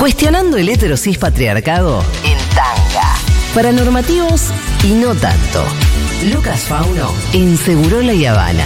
Cuestionando 0.00 0.56
el 0.56 0.70
heterosis 0.70 1.18
patriarcado 1.18 2.02
en 2.24 2.38
tanga. 2.56 3.14
Para 3.54 3.70
normativos 3.70 4.48
y 4.82 4.92
no 4.92 5.14
tanto. 5.14 5.62
Lucas 6.32 6.62
Fauno 6.62 7.12
en 7.34 7.58
Segurola 7.58 8.14
Habana. 8.30 8.64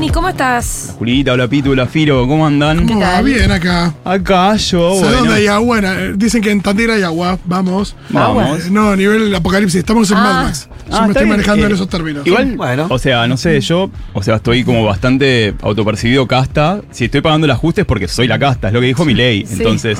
Fauni, 0.00 0.12
¿cómo 0.14 0.30
estás? 0.30 0.94
Julita, 0.98 1.34
hola 1.34 1.46
Pitu, 1.46 1.72
hola 1.72 1.86
Firo, 1.86 2.26
¿cómo 2.26 2.46
andan? 2.46 2.86
¿Qué 2.86 2.94
¿Cómo 2.94 3.00
va? 3.04 3.12
tal? 3.16 3.24
Bien 3.26 3.50
acá. 3.50 3.94
Acá 4.02 4.56
yo, 4.56 4.94
¿Sabes 4.94 5.00
bueno. 5.02 5.16
dónde 5.18 5.34
hay 5.34 5.46
agua? 5.46 5.78
Eh, 5.82 6.14
Dicen 6.16 6.40
que 6.40 6.50
en 6.50 6.62
Tandil 6.62 6.90
hay 6.90 7.02
agua. 7.02 7.38
Vamos. 7.44 7.94
Vamos. 8.08 8.60
Eh, 8.60 8.70
no, 8.70 8.92
a 8.92 8.96
nivel 8.96 9.34
apocalipsis. 9.34 9.80
Estamos 9.80 10.10
en 10.10 10.16
Ah. 10.16 10.22
Mad 10.22 10.44
Max. 10.44 10.68
Yo 10.70 10.72
Ah, 10.72 10.78
me 10.78 10.88
está 10.88 11.06
estoy 11.08 11.24
bien. 11.24 11.28
manejando 11.28 11.66
en 11.66 11.72
Eh, 11.72 11.74
esos 11.74 11.88
términos. 11.90 12.26
Igual, 12.26 12.56
Bueno. 12.56 12.86
o 12.88 12.98
sea, 12.98 13.26
no 13.28 13.36
sé, 13.36 13.60
yo, 13.60 13.90
o 14.14 14.22
sea, 14.22 14.36
estoy 14.36 14.64
como 14.64 14.84
bastante 14.86 15.54
autopercibido 15.60 16.26
casta. 16.26 16.80
Si 16.90 17.04
estoy 17.04 17.20
pagando 17.20 17.44
el 17.44 17.50
ajuste 17.50 17.82
es 17.82 17.86
porque 17.86 18.08
soy 18.08 18.26
la 18.26 18.38
casta, 18.38 18.68
es 18.68 18.72
lo 18.72 18.80
que 18.80 18.86
dijo 18.86 19.04
mi 19.04 19.12
ley. 19.12 19.44
Sí. 19.46 19.56
Entonces, 19.58 19.98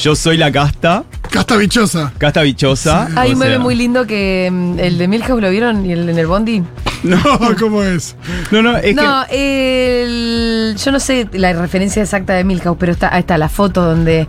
yo 0.00 0.14
soy 0.14 0.36
la 0.36 0.52
casta, 0.52 1.02
Casta 1.28 1.56
bichosa. 1.56 2.12
casta 2.18 2.42
bichosa. 2.42 3.08
Hay 3.16 3.30
o 3.30 3.32
un 3.32 3.38
meme 3.40 3.50
sea, 3.54 3.58
muy 3.58 3.74
lindo 3.74 4.06
que 4.06 4.48
mm, 4.52 4.78
el 4.78 4.96
de 4.96 5.08
Milhouse 5.08 5.40
lo 5.42 5.50
vieron 5.50 5.84
y 5.84 5.90
el 5.92 6.08
en 6.08 6.18
el 6.20 6.26
Bondi. 6.28 6.62
No, 7.04 7.18
¿cómo 7.58 7.82
es? 7.82 8.14
No, 8.50 8.60
no, 8.62 8.76
es 8.76 8.94
no, 8.94 9.24
el, 9.30 10.76
yo 10.76 10.92
no 10.92 11.00
sé 11.00 11.28
la 11.32 11.52
referencia 11.54 12.02
exacta 12.02 12.34
de 12.34 12.44
Milhouse, 12.44 12.76
pero 12.78 12.92
está, 12.92 13.12
ahí 13.14 13.20
está 13.20 13.38
la 13.38 13.48
foto 13.48 13.82
donde 13.82 14.28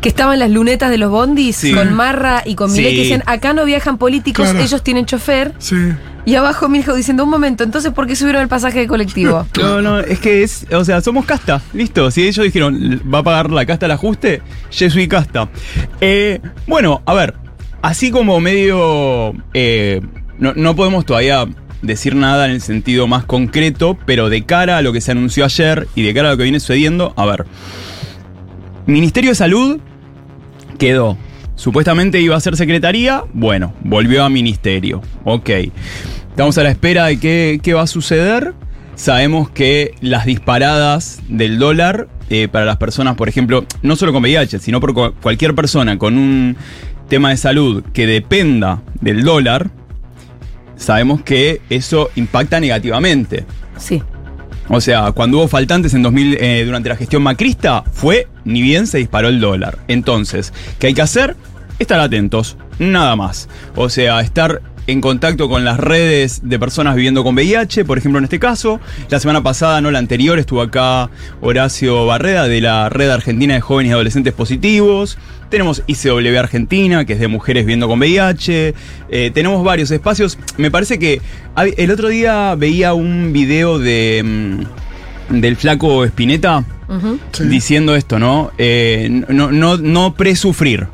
que 0.00 0.08
estaban 0.08 0.38
las 0.38 0.50
lunetas 0.50 0.90
de 0.90 0.98
los 0.98 1.10
bondis 1.10 1.56
Sí. 1.56 1.72
con 1.72 1.92
Marra 1.94 2.42
y 2.44 2.54
con 2.54 2.70
Sí. 2.70 2.78
Milei 2.78 2.96
que 2.96 3.02
dicen 3.02 3.22
acá 3.26 3.52
no 3.52 3.64
viajan 3.64 3.98
políticos, 3.98 4.48
Claro. 4.50 4.64
ellos 4.64 4.82
tienen 4.82 5.06
chofer. 5.06 5.52
Sí. 5.58 5.76
Y 6.24 6.34
abajo 6.34 6.68
Milhouse 6.68 6.96
diciendo 6.96 7.24
un 7.24 7.30
momento, 7.30 7.64
entonces 7.64 7.92
¿por 7.92 8.06
qué 8.06 8.14
subieron 8.16 8.42
el 8.42 8.48
pasaje 8.48 8.80
de 8.80 8.86
colectivo? 8.86 9.46
que, 9.52 9.62
no, 9.62 9.80
no, 9.80 10.00
es 10.00 10.18
que 10.18 10.42
es, 10.42 10.66
o 10.72 10.84
sea, 10.84 11.00
somos 11.00 11.24
casta, 11.24 11.62
listo. 11.72 12.10
Si 12.10 12.26
ellos 12.26 12.44
dijeron, 12.44 13.00
va 13.12 13.18
a 13.18 13.22
pagar 13.22 13.50
la 13.50 13.64
casta 13.64 13.86
el 13.86 13.92
ajuste, 13.92 14.42
yo 14.72 14.90
soy 14.90 15.08
casta. 15.08 15.48
Eh, 16.00 16.40
bueno, 16.66 17.02
a 17.06 17.14
ver, 17.14 17.34
así 17.82 18.10
como 18.10 18.40
medio, 18.40 19.34
eh, 19.54 20.00
no, 20.38 20.52
no 20.54 20.76
podemos 20.76 21.06
todavía 21.06 21.46
decir 21.82 22.14
nada 22.14 22.46
en 22.46 22.52
el 22.52 22.60
sentido 22.60 23.06
más 23.06 23.24
concreto, 23.24 23.96
pero 24.06 24.28
de 24.28 24.44
cara 24.44 24.78
a 24.78 24.82
lo 24.82 24.92
que 24.92 25.00
se 25.00 25.12
anunció 25.12 25.44
ayer 25.44 25.86
y 25.94 26.02
de 26.02 26.14
cara 26.14 26.28
a 26.28 26.30
lo 26.32 26.36
que 26.36 26.42
viene 26.44 26.60
sucediendo, 26.60 27.12
a 27.16 27.26
ver. 27.26 27.44
Ministerio 28.86 29.30
de 29.30 29.34
Salud 29.34 29.80
quedó. 30.78 31.16
Supuestamente 31.56 32.20
iba 32.20 32.36
a 32.36 32.40
ser 32.40 32.56
secretaría, 32.56 33.24
bueno, 33.32 33.74
volvió 33.82 34.24
a 34.24 34.28
ministerio. 34.28 35.02
Ok. 35.24 35.50
Estamos 36.30 36.56
a 36.58 36.62
la 36.62 36.70
espera 36.70 37.06
de 37.06 37.18
qué, 37.18 37.60
qué 37.62 37.74
va 37.74 37.82
a 37.82 37.86
suceder. 37.88 38.54
Sabemos 38.94 39.50
que 39.50 39.92
las 40.00 40.24
disparadas 40.24 41.20
del 41.28 41.58
dólar 41.58 42.08
eh, 42.30 42.46
para 42.48 42.64
las 42.64 42.76
personas, 42.76 43.16
por 43.16 43.28
ejemplo, 43.28 43.64
no 43.82 43.96
solo 43.96 44.12
con 44.12 44.22
VIH, 44.22 44.58
sino 44.60 44.80
por 44.80 44.94
cu- 44.94 45.14
cualquier 45.20 45.54
persona 45.54 45.98
con 45.98 46.16
un 46.16 46.56
tema 47.08 47.30
de 47.30 47.36
salud 47.38 47.82
que 47.92 48.06
dependa 48.06 48.82
del 49.00 49.22
dólar, 49.22 49.70
sabemos 50.78 51.22
que 51.22 51.60
eso 51.68 52.10
impacta 52.16 52.58
negativamente. 52.60 53.44
Sí. 53.76 54.02
O 54.70 54.80
sea, 54.80 55.12
cuando 55.12 55.38
hubo 55.38 55.48
faltantes 55.48 55.94
en 55.94 56.02
2000, 56.02 56.38
eh, 56.40 56.62
durante 56.64 56.88
la 56.88 56.96
gestión 56.96 57.22
macrista, 57.22 57.84
fue 57.92 58.28
ni 58.44 58.62
bien 58.62 58.86
se 58.86 58.98
disparó 58.98 59.28
el 59.28 59.40
dólar. 59.40 59.78
Entonces, 59.88 60.52
¿qué 60.78 60.88
hay 60.88 60.94
que 60.94 61.02
hacer? 61.02 61.36
Estar 61.78 62.00
atentos, 62.00 62.56
nada 62.78 63.16
más. 63.16 63.48
O 63.76 63.88
sea, 63.88 64.20
estar 64.20 64.62
en 64.88 65.02
contacto 65.02 65.50
con 65.50 65.66
las 65.66 65.78
redes 65.78 66.40
de 66.42 66.58
personas 66.58 66.96
viviendo 66.96 67.22
con 67.22 67.34
VIH, 67.34 67.84
por 67.84 67.98
ejemplo, 67.98 68.18
en 68.18 68.24
este 68.24 68.38
caso. 68.38 68.80
La 69.10 69.20
semana 69.20 69.42
pasada, 69.42 69.82
no 69.82 69.90
la 69.90 69.98
anterior, 69.98 70.38
estuvo 70.38 70.62
acá 70.62 71.10
Horacio 71.42 72.06
Barreda 72.06 72.48
de 72.48 72.62
la 72.62 72.88
Red 72.88 73.10
Argentina 73.10 73.52
de 73.52 73.60
Jóvenes 73.60 73.90
y 73.90 73.92
Adolescentes 73.92 74.32
Positivos. 74.32 75.18
Tenemos 75.50 75.82
ICW 75.86 76.38
Argentina, 76.38 77.04
que 77.04 77.12
es 77.12 77.20
de 77.20 77.28
mujeres 77.28 77.64
viviendo 77.64 77.86
con 77.86 77.98
VIH. 77.98 78.74
Eh, 79.10 79.30
tenemos 79.34 79.62
varios 79.62 79.90
espacios. 79.90 80.38
Me 80.56 80.70
parece 80.70 80.98
que 80.98 81.20
el 81.76 81.90
otro 81.90 82.08
día 82.08 82.54
veía 82.54 82.94
un 82.94 83.34
video 83.34 83.78
de, 83.78 84.22
mm, 84.24 85.40
del 85.40 85.56
flaco. 85.56 86.06
Sí. 87.32 87.44
diciendo 87.44 87.94
esto, 87.94 88.18
¿no? 88.18 88.52
Eh, 88.56 89.22
no, 89.28 89.52
no, 89.52 89.76
no 89.76 90.14
presufrir. 90.14 90.86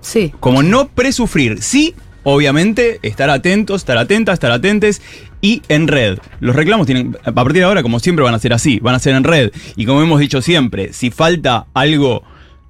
Sí. 0.00 0.32
Como 0.40 0.62
no 0.62 0.88
presufrir, 0.88 1.62
sí, 1.62 1.94
obviamente, 2.24 2.98
estar 3.02 3.30
atentos, 3.30 3.82
estar 3.82 3.98
atentas, 3.98 4.34
estar 4.34 4.52
atentes 4.52 5.02
y 5.40 5.62
en 5.68 5.88
red. 5.88 6.18
Los 6.40 6.56
reclamos 6.56 6.86
tienen, 6.86 7.16
a 7.24 7.32
partir 7.32 7.54
de 7.54 7.64
ahora, 7.64 7.82
como 7.82 8.00
siempre, 8.00 8.24
van 8.24 8.34
a 8.34 8.38
ser 8.38 8.52
así, 8.52 8.78
van 8.80 8.94
a 8.94 8.98
ser 8.98 9.14
en 9.14 9.24
red. 9.24 9.50
Y 9.76 9.86
como 9.86 10.02
hemos 10.02 10.20
dicho 10.20 10.40
siempre, 10.42 10.92
si 10.92 11.10
falta 11.10 11.66
algo 11.74 12.22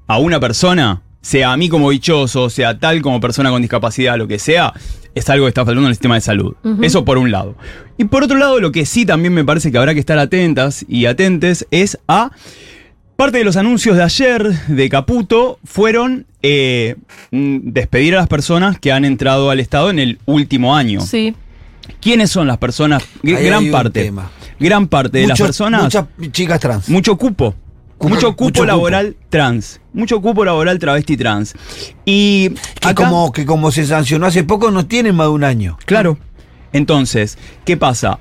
a 0.07 0.19
una 0.19 0.41
persona, 0.41 1.03
sea 1.21 1.53
a 1.53 1.57
mí 1.57 1.69
como 1.69 1.89
bichoso, 1.89 2.51
sea 2.51 2.79
tal 2.79 3.01
como 3.03 3.21
persona 3.21 3.51
con 3.51 3.63
discapacidad, 3.63 4.19
lo 4.19 4.27
que 4.27 4.39
sea, 4.39 4.73
es 5.15 5.29
algo 5.31 5.45
que 5.45 5.49
está 5.49 5.65
faltando 5.65 5.87
en 5.87 5.91
el 5.91 5.95
sistema 5.95 6.15
de 6.17 6.21
salud. 6.23 6.55
Eso 6.81 7.05
por 7.05 7.19
un 7.19 7.31
lado. 7.31 7.55
Y 7.99 8.05
por 8.05 8.25
otro 8.25 8.39
lado, 8.39 8.61
lo 8.61 8.73
que 8.73 8.87
sí 8.87 9.07
también 9.07 9.35
me 9.35 9.45
parece 9.45 9.71
que 9.71 9.79
habrá 9.79 9.95
que 9.95 10.01
estar 10.01 10.19
atentas 10.19 10.85
y 10.89 11.07
atentes 11.07 11.67
es 11.71 11.99
a 12.09 12.33
Parte 13.23 13.39
de 13.39 13.45
los 13.45 13.57
anuncios 13.57 13.97
de 13.97 14.03
ayer 14.03 14.53
de 14.67 14.89
Caputo 14.89 15.61
fueron 15.63 16.27
eh, 16.43 16.97
mm, 17.31 17.59
despedir 17.71 18.15
a 18.17 18.19
las 18.19 18.27
personas 18.27 18.81
que 18.81 18.91
han 18.91 19.05
entrado 19.05 19.51
al 19.51 19.61
Estado 19.61 19.91
en 19.91 20.01
el 20.01 20.19
último 20.27 20.75
año. 20.75 21.01
Sí. 21.03 21.33
¿Quiénes 22.01 22.33
son 22.33 22.49
las 22.49 22.59
personas? 22.59 23.05
Ahí 23.25 23.31
gran 23.35 23.61
hay 23.61 23.67
un 23.67 23.71
parte. 23.71 24.03
tema. 24.03 24.29
Gran 24.59 24.89
parte 24.89 25.19
de 25.19 25.29
las 25.29 25.39
personas. 25.41 25.85
Muchas 25.85 26.07
chicas 26.33 26.59
trans. 26.59 26.89
Mucho 26.89 27.17
cupo. 27.17 27.55
Cupo, 27.97 28.13
mucho 28.13 28.33
cupo 28.33 28.45
mucho 28.47 28.63
cupo. 28.63 28.67
laboral 28.67 29.15
trans. 29.31 29.81
Mucho 29.93 30.21
cupo 30.21 30.45
laboral 30.45 30.81
travesti 30.81 31.17
trans. 31.17 31.55
Y 32.05 32.49
que, 32.81 32.89
acá- 32.89 33.05
como, 33.05 33.31
que 33.31 33.47
como 33.47 33.71
se 33.71 33.87
sancionó 33.87 34.27
hace 34.27 34.43
poco, 34.43 34.73
no 34.73 34.87
tienen 34.87 35.15
más 35.15 35.29
de 35.29 35.33
un 35.35 35.45
año. 35.45 35.79
Claro. 35.85 36.19
Entonces, 36.73 37.39
¿qué 37.65 37.77
pasa? 37.77 38.19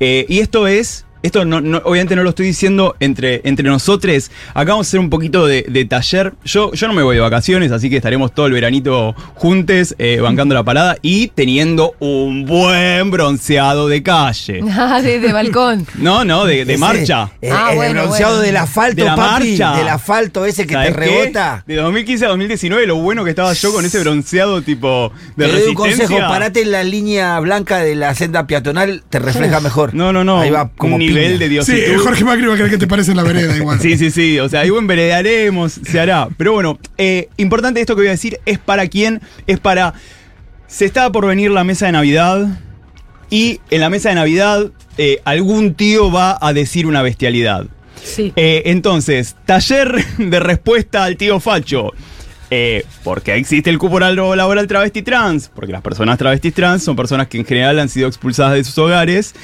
Eh, 0.00 0.24
y 0.26 0.38
esto 0.38 0.68
es. 0.68 1.04
Esto 1.22 1.44
no, 1.44 1.60
no- 1.60 1.80
obviamente 1.84 2.16
no 2.16 2.22
lo 2.22 2.30
estoy 2.30 2.46
diciendo 2.46 2.96
entre, 3.00 3.40
entre 3.44 3.68
nosotros. 3.68 4.30
Acá 4.54 4.72
vamos 4.72 4.86
a 4.86 4.88
hacer 4.88 5.00
un 5.00 5.10
poquito 5.10 5.46
de, 5.46 5.64
de 5.68 5.84
taller. 5.84 6.32
Yo, 6.44 6.72
yo 6.72 6.88
no 6.88 6.94
me 6.94 7.02
voy 7.02 7.14
de 7.16 7.20
vacaciones, 7.22 7.70
así 7.72 7.88
que 7.90 7.96
estaremos 7.96 8.32
todo 8.34 8.46
el 8.46 8.52
veranito 8.52 9.14
juntos, 9.34 9.94
eh, 9.98 10.18
bancando 10.20 10.54
la 10.54 10.62
parada 10.64 10.96
y 11.02 11.28
teniendo 11.28 11.94
un 12.00 12.44
buen 12.46 13.10
bronceado 13.10 13.88
de 13.88 14.02
calle. 14.02 14.60
Ah, 14.84 15.00
de, 15.00 15.20
de 15.20 15.32
balcón. 15.32 15.86
No, 15.94 16.24
no, 16.24 16.44
de, 16.44 16.64
de 16.64 16.72
Ese, 16.74 16.80
marcha. 16.80 17.30
eh, 17.40 17.50
Ah, 17.52 17.68
el 17.70 17.76
bueno, 17.76 18.02
bronceado 18.02 18.32
bueno. 18.34 18.46
del 18.46 18.56
asfalto, 18.56 18.96
De 18.96 19.04
la 19.04 19.16
papi. 19.16 19.48
marcha. 19.50 19.76
Del 19.76 19.88
asfalto 19.88 20.44
ese 20.44 20.66
que 20.66 20.74
te 20.74 20.90
rebota. 20.90 21.62
De 21.66 21.76
2015 21.76 22.24
a 22.26 22.28
2019, 22.30 22.86
lo 22.86 22.96
bueno 22.96 23.22
que 23.24 23.30
estaba 23.30 23.52
yo 23.52 23.72
con 23.72 23.84
ese 23.84 24.00
bronceado 24.00 24.60
tipo 24.62 25.12
de 25.36 25.46
Te 25.46 25.52
doy 25.52 25.68
un 25.68 25.74
consejo, 25.74 26.16
parate 26.18 26.62
en 26.62 26.72
la 26.72 26.82
línea 26.84 27.38
blanca 27.40 27.78
de 27.78 27.94
la 27.94 28.14
senda 28.14 28.46
peatonal, 28.46 29.02
te 29.08 29.18
refleja 29.20 29.60
mejor. 29.60 29.94
No, 29.94 30.12
no, 30.12 30.24
no. 30.24 30.40
Ahí 30.40 30.50
va 30.50 30.70
como 30.76 30.96
un 30.96 31.06
nivel 31.14 31.64
Sí, 31.64 31.80
Jorge 32.02 32.24
Macri 32.24 32.46
va 32.46 32.54
a 32.54 32.56
creer 32.56 32.70
que 32.70 32.78
te 32.78 32.86
parece 32.86 33.10
en 33.10 33.16
la 33.16 33.22
vereda 33.22 33.56
igual. 33.56 33.80
Sí, 33.80 33.96
sí, 33.98 34.10
sí. 34.10 34.38
O 34.38 34.48
sea, 34.48 34.60
ahí 34.60 34.68
enveredaremos, 34.68 35.80
se 35.84 36.00
hará. 36.00 36.28
Pero 36.36 36.52
bueno, 36.52 36.78
eh, 36.98 37.28
importante 37.36 37.80
esto 37.80 37.94
que 37.94 38.02
voy 38.02 38.08
a 38.08 38.12
decir 38.12 38.40
es 38.46 38.58
para 38.58 38.86
quién, 38.88 39.20
es 39.46 39.60
para. 39.60 39.94
Se 40.66 40.84
está 40.84 41.10
por 41.12 41.26
venir 41.26 41.50
la 41.50 41.64
mesa 41.64 41.86
de 41.86 41.92
Navidad. 41.92 42.60
Y 43.30 43.60
en 43.70 43.80
la 43.80 43.88
mesa 43.88 44.10
de 44.10 44.16
Navidad, 44.16 44.70
eh, 44.98 45.20
algún 45.24 45.74
tío 45.74 46.12
va 46.12 46.36
a 46.40 46.52
decir 46.52 46.86
una 46.86 47.00
bestialidad. 47.00 47.66
Sí. 48.02 48.32
Eh, 48.36 48.64
entonces, 48.66 49.36
taller 49.46 50.04
de 50.18 50.40
respuesta 50.40 51.04
al 51.04 51.16
tío 51.16 51.40
Facho. 51.40 51.92
Eh, 52.54 52.84
¿Por 53.02 53.22
qué 53.22 53.36
existe 53.36 53.70
el 53.70 53.78
cupo 53.78 53.98
laboral 53.98 54.36
laboral 54.36 54.66
travesti 54.66 55.00
trans? 55.00 55.48
Porque 55.48 55.72
las 55.72 55.80
personas 55.80 56.18
travestis 56.18 56.52
trans 56.52 56.82
son 56.82 56.94
personas 56.94 57.28
que 57.28 57.38
en 57.38 57.46
general 57.46 57.78
han 57.78 57.88
sido 57.88 58.06
expulsadas 58.06 58.52
de 58.52 58.62
sus 58.62 58.76
hogares 58.76 59.34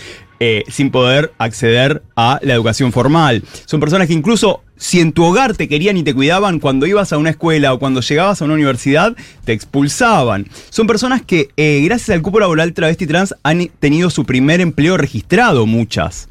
eh, 0.41 0.65
sin 0.69 0.91
poder 0.91 1.33
acceder 1.39 2.03
a 2.17 2.39
la 2.43 2.55
educación 2.55 2.93
formal. 2.93 3.43
Son 3.67 3.81
personas 3.81 4.07
que 4.07 4.15
incluso 4.15 4.63
si 4.77 5.01
en 5.01 5.13
tu 5.13 5.25
hogar 5.25 5.57
te 5.57 5.69
querían 5.69 5.97
y 5.97 6.05
te 6.05 6.15
cuidaban, 6.15 6.61
cuando 6.61 6.87
ibas 6.87 7.13
a 7.13 7.19
una 7.19 7.31
escuela 7.31 7.73
o 7.73 7.79
cuando 7.79 8.01
llegabas 8.01 8.41
a 8.41 8.45
una 8.45 8.55
universidad, 8.55 9.17
te 9.45 9.53
expulsaban. 9.53 10.47
Son 10.71 10.87
personas 10.87 11.23
que, 11.23 11.49
eh, 11.57 11.83
gracias 11.85 12.11
al 12.11 12.23
cupo 12.23 12.41
laboral 12.41 12.73
travesti 12.73 13.07
trans, 13.07 13.35
han 13.43 13.67
tenido 13.81 14.11
su 14.11 14.25
primer 14.25 14.61
empleo 14.61 14.97
registrado, 14.97 15.67
muchas. 15.67 16.29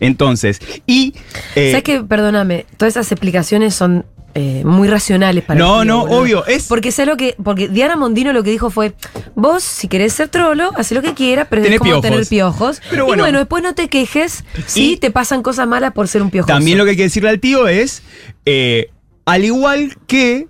Entonces, 0.00 0.60
y... 0.86 1.14
eh, 1.54 1.70
¿Sabes 1.70 1.84
qué? 1.84 2.02
Perdóname, 2.02 2.66
todas 2.76 2.94
esas 2.94 3.12
explicaciones 3.12 3.74
son 3.74 4.04
eh, 4.34 4.62
muy 4.64 4.88
racionales 4.88 5.44
para 5.44 5.58
No, 5.60 5.82
el 5.82 5.86
tío, 5.88 5.94
no, 5.94 6.00
boludo. 6.06 6.20
obvio, 6.20 6.46
es- 6.46 6.66
Porque 6.68 6.90
sé 6.90 7.04
lo 7.06 7.16
que. 7.16 7.36
Porque 7.42 7.68
Diana 7.68 7.96
Mondino 7.96 8.32
lo 8.32 8.42
que 8.42 8.50
dijo 8.50 8.70
fue: 8.70 8.94
Vos, 9.34 9.62
si 9.62 9.88
querés 9.88 10.12
ser 10.14 10.28
trolo, 10.28 10.70
haz 10.76 10.90
lo 10.92 11.02
que 11.02 11.14
quieras, 11.14 11.46
pero 11.50 11.62
Tenés 11.62 11.74
es 11.74 11.78
como 11.80 11.90
piojos. 11.90 12.02
tener 12.10 12.26
piojos. 12.26 12.82
Pero 12.90 13.04
y 13.12 13.16
bueno. 13.16 13.38
después 13.38 13.62
no 13.62 13.74
te 13.74 13.88
quejes 13.88 14.44
si 14.66 14.96
te 14.96 15.10
pasan 15.10 15.42
cosas 15.42 15.66
malas 15.68 15.92
por 15.92 16.08
ser 16.08 16.22
un 16.22 16.30
piojoso. 16.30 16.52
También 16.54 16.78
lo 16.78 16.84
que 16.84 16.90
hay 16.92 16.96
que 16.96 17.02
decirle 17.04 17.28
al 17.28 17.40
tío 17.40 17.68
es, 17.68 18.02
eh, 18.46 18.90
al 19.26 19.44
igual 19.44 19.96
que 20.06 20.48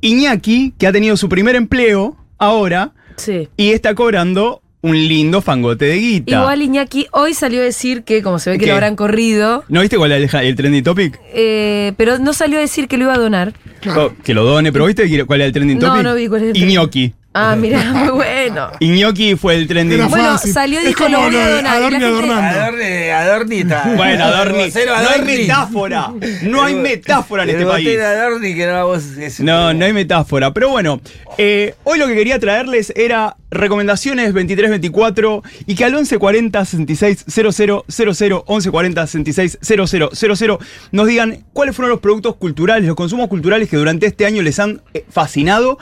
Iñaki, 0.00 0.74
que 0.78 0.86
ha 0.86 0.92
tenido 0.92 1.16
su 1.16 1.28
primer 1.28 1.56
empleo 1.56 2.16
ahora 2.38 2.92
Sí. 3.16 3.48
y 3.56 3.70
está 3.72 3.94
cobrando 3.94 4.62
un 4.86 4.96
lindo 5.08 5.40
fangote 5.42 5.84
de 5.86 5.96
guita. 5.96 6.38
Igual 6.40 6.62
Iñaki 6.62 7.06
hoy 7.12 7.34
salió 7.34 7.60
a 7.60 7.64
decir 7.64 8.02
que, 8.04 8.22
como 8.22 8.38
se 8.38 8.50
ve 8.50 8.58
que 8.58 8.64
¿Qué? 8.64 8.70
lo 8.70 8.74
habrán 8.74 8.96
corrido, 8.96 9.64
¿No 9.68 9.80
viste 9.80 9.96
cuál 9.96 10.12
es 10.12 10.32
el, 10.34 10.40
el 10.44 10.56
trending 10.56 10.84
topic? 10.84 11.20
eh, 11.34 11.92
pero 11.96 12.18
no 12.18 12.32
salió 12.32 12.58
a 12.58 12.60
decir 12.60 12.88
que 12.88 12.96
lo 12.96 13.04
iba 13.04 13.14
a 13.14 13.18
donar. 13.18 13.52
Claro. 13.80 14.06
Oh, 14.16 14.22
que 14.22 14.34
lo 14.34 14.44
done, 14.44 14.72
pero 14.72 14.86
¿viste 14.86 15.24
cuál 15.26 15.40
es 15.42 15.46
el 15.48 15.52
trending 15.52 15.78
No, 15.78 15.88
topic? 15.88 16.02
no 16.04 16.14
vi 16.14 16.28
cuál 16.28 16.42
es 16.42 16.46
el 16.48 16.52
trending. 16.54 17.12
Ah, 17.38 17.54
mira, 17.58 17.82
muy 17.92 18.08
bueno. 18.08 18.70
Iñoki 18.80 19.36
fue 19.36 19.56
el 19.56 19.68
trending 19.68 19.98
Era 19.98 20.08
Bueno, 20.08 20.32
fácil. 20.32 20.52
salió 20.54 20.82
y 20.82 20.86
dijo, 20.86 21.06
lo 21.08 21.20
voy 21.20 21.36
a 21.36 21.50
donar, 21.50 21.76
Adorni 21.76 22.02
adornando. 22.04 22.60
Adorni, 22.60 23.08
Adorni 23.10 23.56
está. 23.58 23.82
Bueno, 23.96 24.24
Adorni, 24.24 24.70
no 24.86 25.08
hay 25.08 25.22
metáfora. 25.22 26.12
No 26.42 26.62
hay 26.64 26.74
metáfora 26.74 27.42
en 27.42 27.50
el 27.50 27.56
este 27.56 27.66
país. 27.66 28.00
Adorni 28.00 28.54
que 28.54 28.66
no 28.66 28.86
vos 28.86 29.04
es- 29.18 29.40
No, 29.40 29.74
no 29.74 29.84
hay 29.84 29.92
metáfora. 29.92 30.52
Pero 30.54 30.70
bueno, 30.70 31.00
eh, 31.36 31.74
hoy 31.84 31.98
lo 31.98 32.06
que 32.06 32.14
quería 32.14 32.38
traerles 32.38 32.92
era 32.96 33.36
recomendaciones 33.50 34.32
23-24 34.34 35.42
y 35.66 35.74
que 35.74 35.84
al 35.84 35.92
1140 35.92 36.64
66 36.64 37.24
00 37.28 37.52
00 37.88 38.44
1140 38.48 39.06
66 39.06 39.58
00 39.62 40.10
00 40.14 40.58
nos 40.92 41.06
digan 41.06 41.44
cuáles 41.52 41.76
fueron 41.76 41.90
los 41.90 42.00
productos 42.00 42.36
culturales, 42.36 42.86
los 42.86 42.96
consumos 42.96 43.28
culturales 43.28 43.68
que 43.68 43.76
durante 43.76 44.06
este 44.06 44.26
año 44.26 44.42
les 44.42 44.58
han 44.58 44.80
eh, 44.94 45.04
fascinado. 45.10 45.78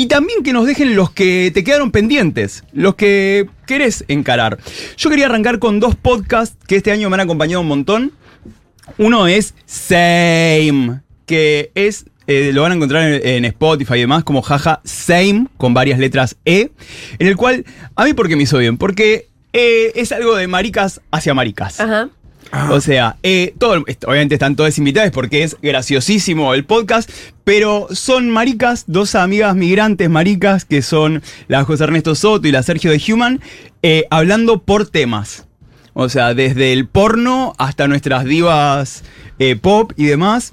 Y 0.00 0.06
también 0.06 0.42
que 0.42 0.54
nos 0.54 0.64
dejen 0.64 0.96
los 0.96 1.10
que 1.10 1.50
te 1.52 1.62
quedaron 1.62 1.90
pendientes, 1.90 2.64
los 2.72 2.94
que 2.94 3.50
querés 3.66 4.02
encarar. 4.08 4.56
Yo 4.96 5.10
quería 5.10 5.26
arrancar 5.26 5.58
con 5.58 5.78
dos 5.78 5.94
podcasts 5.94 6.56
que 6.66 6.76
este 6.76 6.90
año 6.90 7.10
me 7.10 7.16
han 7.16 7.20
acompañado 7.20 7.60
un 7.60 7.68
montón. 7.68 8.12
Uno 8.96 9.26
es 9.26 9.52
Same, 9.66 11.02
que 11.26 11.70
es, 11.74 12.06
eh, 12.26 12.50
lo 12.54 12.62
van 12.62 12.72
a 12.72 12.76
encontrar 12.76 13.12
en, 13.12 13.44
Spotify 13.44 13.96
y 13.96 14.00
demás, 14.00 14.24
como 14.24 14.40
jaja 14.40 14.80
Same, 14.84 15.48
con 15.58 15.74
varias 15.74 15.98
letras 15.98 16.38
E, 16.46 16.70
en 17.18 17.26
el 17.26 17.36
cual, 17.36 17.66
a 17.94 18.06
mí, 18.06 18.14
¿por 18.14 18.26
qué 18.26 18.36
me 18.36 18.44
hizo 18.44 18.56
bien? 18.56 18.78
Porque 18.78 19.28
eh, 19.52 19.92
es 19.96 20.12
algo 20.12 20.34
de 20.34 20.46
maricas 20.46 21.02
hacia 21.10 21.34
maricas. 21.34 21.78
Ajá. 21.78 22.08
O 22.70 22.80
sea, 22.80 23.16
eh, 23.22 23.54
todo, 23.58 23.84
obviamente 24.06 24.34
están 24.34 24.56
todas 24.56 24.76
invitadas 24.78 25.12
porque 25.12 25.44
es 25.44 25.56
graciosísimo 25.62 26.52
el 26.52 26.64
podcast, 26.64 27.08
pero 27.44 27.86
son 27.92 28.28
maricas, 28.28 28.84
dos 28.88 29.14
amigas 29.14 29.54
migrantes 29.54 30.10
maricas 30.10 30.64
que 30.64 30.82
son 30.82 31.22
la 31.46 31.64
José 31.64 31.84
Ernesto 31.84 32.14
Soto 32.14 32.48
y 32.48 32.52
la 32.52 32.62
Sergio 32.62 32.90
de 32.90 33.00
Human, 33.08 33.40
eh, 33.82 34.06
hablando 34.10 34.62
por 34.62 34.88
temas. 34.88 35.46
O 35.92 36.08
sea, 36.08 36.34
desde 36.34 36.72
el 36.72 36.86
porno 36.86 37.54
hasta 37.58 37.88
nuestras 37.88 38.24
divas 38.24 39.04
eh, 39.38 39.56
pop 39.56 39.92
y 39.96 40.06
demás. 40.06 40.52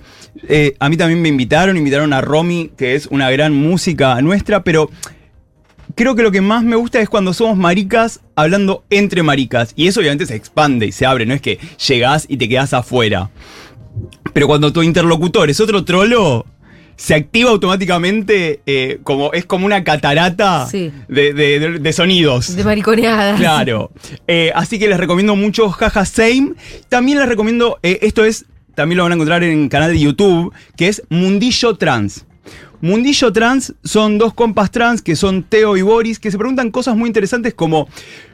A 0.80 0.90
mí 0.90 0.98
también 0.98 1.22
me 1.22 1.30
invitaron, 1.30 1.78
invitaron 1.78 2.14
a 2.14 2.22
Romy, 2.22 2.72
que 2.78 2.96
es 2.96 3.08
una 3.08 3.32
gran 3.32 3.54
música 3.54 4.22
nuestra, 4.22 4.64
pero 4.64 4.90
creo 5.98 6.16
que 6.16 6.24
lo 6.24 6.32
que 6.32 6.40
más 6.40 6.64
me 6.64 6.78
gusta 6.78 7.02
es 7.02 7.10
cuando 7.10 7.34
somos 7.34 7.58
maricas 7.58 8.22
hablando 8.36 8.86
entre 8.90 9.22
maricas. 9.24 9.74
Y 9.76 9.88
eso 9.88 10.00
obviamente 10.00 10.26
se 10.26 10.36
expande 10.36 10.86
y 10.86 10.92
se 10.94 11.06
abre, 11.06 11.26
no 11.26 11.34
es 11.34 11.42
que 11.42 11.60
llegás 11.88 12.26
y 12.30 12.38
te 12.38 12.48
quedás 12.48 12.74
afuera. 12.74 13.30
Pero 14.32 14.48
cuando 14.48 14.72
tu 14.72 14.84
interlocutor 14.84 15.50
es 15.50 15.60
otro 15.60 15.84
trolo, 15.84 16.46
se 16.96 17.16
activa 17.16 17.50
automáticamente 17.52 18.62
eh, 18.66 19.00
como 19.04 19.34
es 19.34 19.46
como 19.46 19.66
una 19.66 19.84
catarata 19.84 20.68
Sí. 20.68 20.92
de, 21.08 21.34
de- 21.34 21.60
de- 21.60 21.80
de 21.80 21.94
sonidos. 21.94 22.56
De 22.56 22.64
mariconeadas. 22.64 23.40
Claro. 23.40 23.92
Eh, 24.28 24.52
así 24.56 24.78
que 24.80 24.88
les 24.88 24.98
recomiendo 25.00 25.36
mucho 25.36 25.70
Jaja 25.70 26.06
Same. 26.06 26.54
También 26.90 27.18
les 27.20 27.28
recomiendo, 27.28 27.80
eh, 27.84 28.00
esto 28.04 28.24
es, 28.24 28.46
también 28.76 28.98
lo 28.98 29.04
van 29.04 29.14
a 29.14 29.16
encontrar 29.16 29.44
en 29.44 29.64
el 29.64 29.70
canal 29.70 29.92
de 29.92 30.00
YouTube, 30.00 30.54
que 30.76 30.88
es 30.90 31.02
Mundillo 31.10 31.76
Trans. 31.78 32.26
Mundillo 32.82 33.34
Trans 33.34 33.74
son 33.84 34.18
dos 34.18 34.34
compas 34.34 34.70
trans 34.72 35.02
que 35.02 35.16
son 35.16 35.44
Teo 35.44 35.78
y 35.78 35.82
Boris, 35.82 36.20
que 36.20 36.30
se 36.30 36.38
preguntan 36.38 36.70
cosas 36.70 36.96
muy 36.96 37.08
interesantes 37.08 37.54
como 37.54 37.88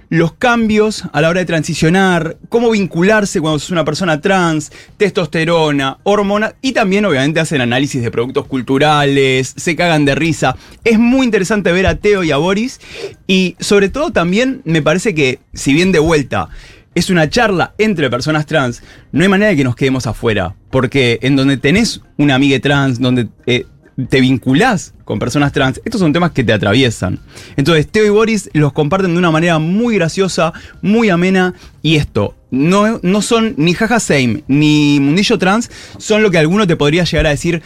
los 0.09 0.33
cambios 0.33 1.05
a 1.11 1.21
la 1.21 1.29
hora 1.29 1.39
de 1.39 1.45
transicionar, 1.45 2.37
cómo 2.49 2.69
vincularse 2.69 3.41
cuando 3.41 3.57
sos 3.57 3.71
una 3.71 3.85
persona 3.85 4.21
trans, 4.21 4.71
testosterona, 4.97 5.97
hormonas 6.03 6.55
y 6.61 6.73
también 6.73 7.05
obviamente 7.05 7.39
hacen 7.39 7.61
análisis 7.61 8.03
de 8.03 8.11
productos 8.11 8.45
culturales, 8.45 9.53
se 9.55 9.75
cagan 9.75 10.05
de 10.05 10.13
risa. 10.13 10.55
Es 10.83 10.99
muy 10.99 11.25
interesante 11.25 11.71
ver 11.71 11.87
a 11.87 11.95
Teo 11.95 12.23
y 12.23 12.31
a 12.31 12.37
Boris 12.37 12.79
y 13.27 13.55
sobre 13.59 13.89
todo 13.89 14.11
también 14.11 14.61
me 14.65 14.81
parece 14.81 15.15
que 15.15 15.39
si 15.53 15.73
bien 15.73 15.91
de 15.91 15.99
vuelta 15.99 16.49
es 16.95 17.09
una 17.09 17.29
charla 17.29 17.73
entre 17.77 18.09
personas 18.09 18.45
trans, 18.45 18.83
no 19.11 19.23
hay 19.23 19.29
manera 19.29 19.49
de 19.49 19.57
que 19.57 19.63
nos 19.63 19.75
quedemos 19.75 20.05
afuera, 20.05 20.55
porque 20.69 21.17
en 21.23 21.35
donde 21.35 21.57
tenés 21.57 22.01
una 22.17 22.35
amiga 22.35 22.59
trans, 22.59 22.99
donde 22.99 23.29
eh, 23.47 23.65
te 24.09 24.21
vinculás 24.21 24.93
con 25.05 25.19
personas 25.19 25.51
trans, 25.51 25.81
estos 25.85 25.99
son 25.99 26.13
temas 26.13 26.31
que 26.31 26.43
te 26.43 26.53
atraviesan. 26.53 27.19
Entonces, 27.57 27.87
Teo 27.87 28.05
y 28.05 28.09
Boris 28.09 28.49
los 28.53 28.73
comparten 28.73 29.13
de 29.13 29.17
una 29.17 29.31
manera 29.31 29.59
muy 29.59 29.95
graciosa, 29.95 30.53
muy 30.81 31.09
amena, 31.09 31.53
y 31.81 31.97
esto, 31.97 32.35
no, 32.51 32.99
no 33.03 33.21
son 33.21 33.53
ni 33.57 33.73
Jaja 33.73 33.99
Same 33.99 34.43
ni 34.47 34.99
Mundillo 34.99 35.37
Trans, 35.37 35.69
son 35.97 36.23
lo 36.23 36.31
que 36.31 36.37
alguno 36.37 36.65
te 36.65 36.75
podría 36.75 37.03
llegar 37.03 37.27
a 37.27 37.31
decir, 37.31 37.61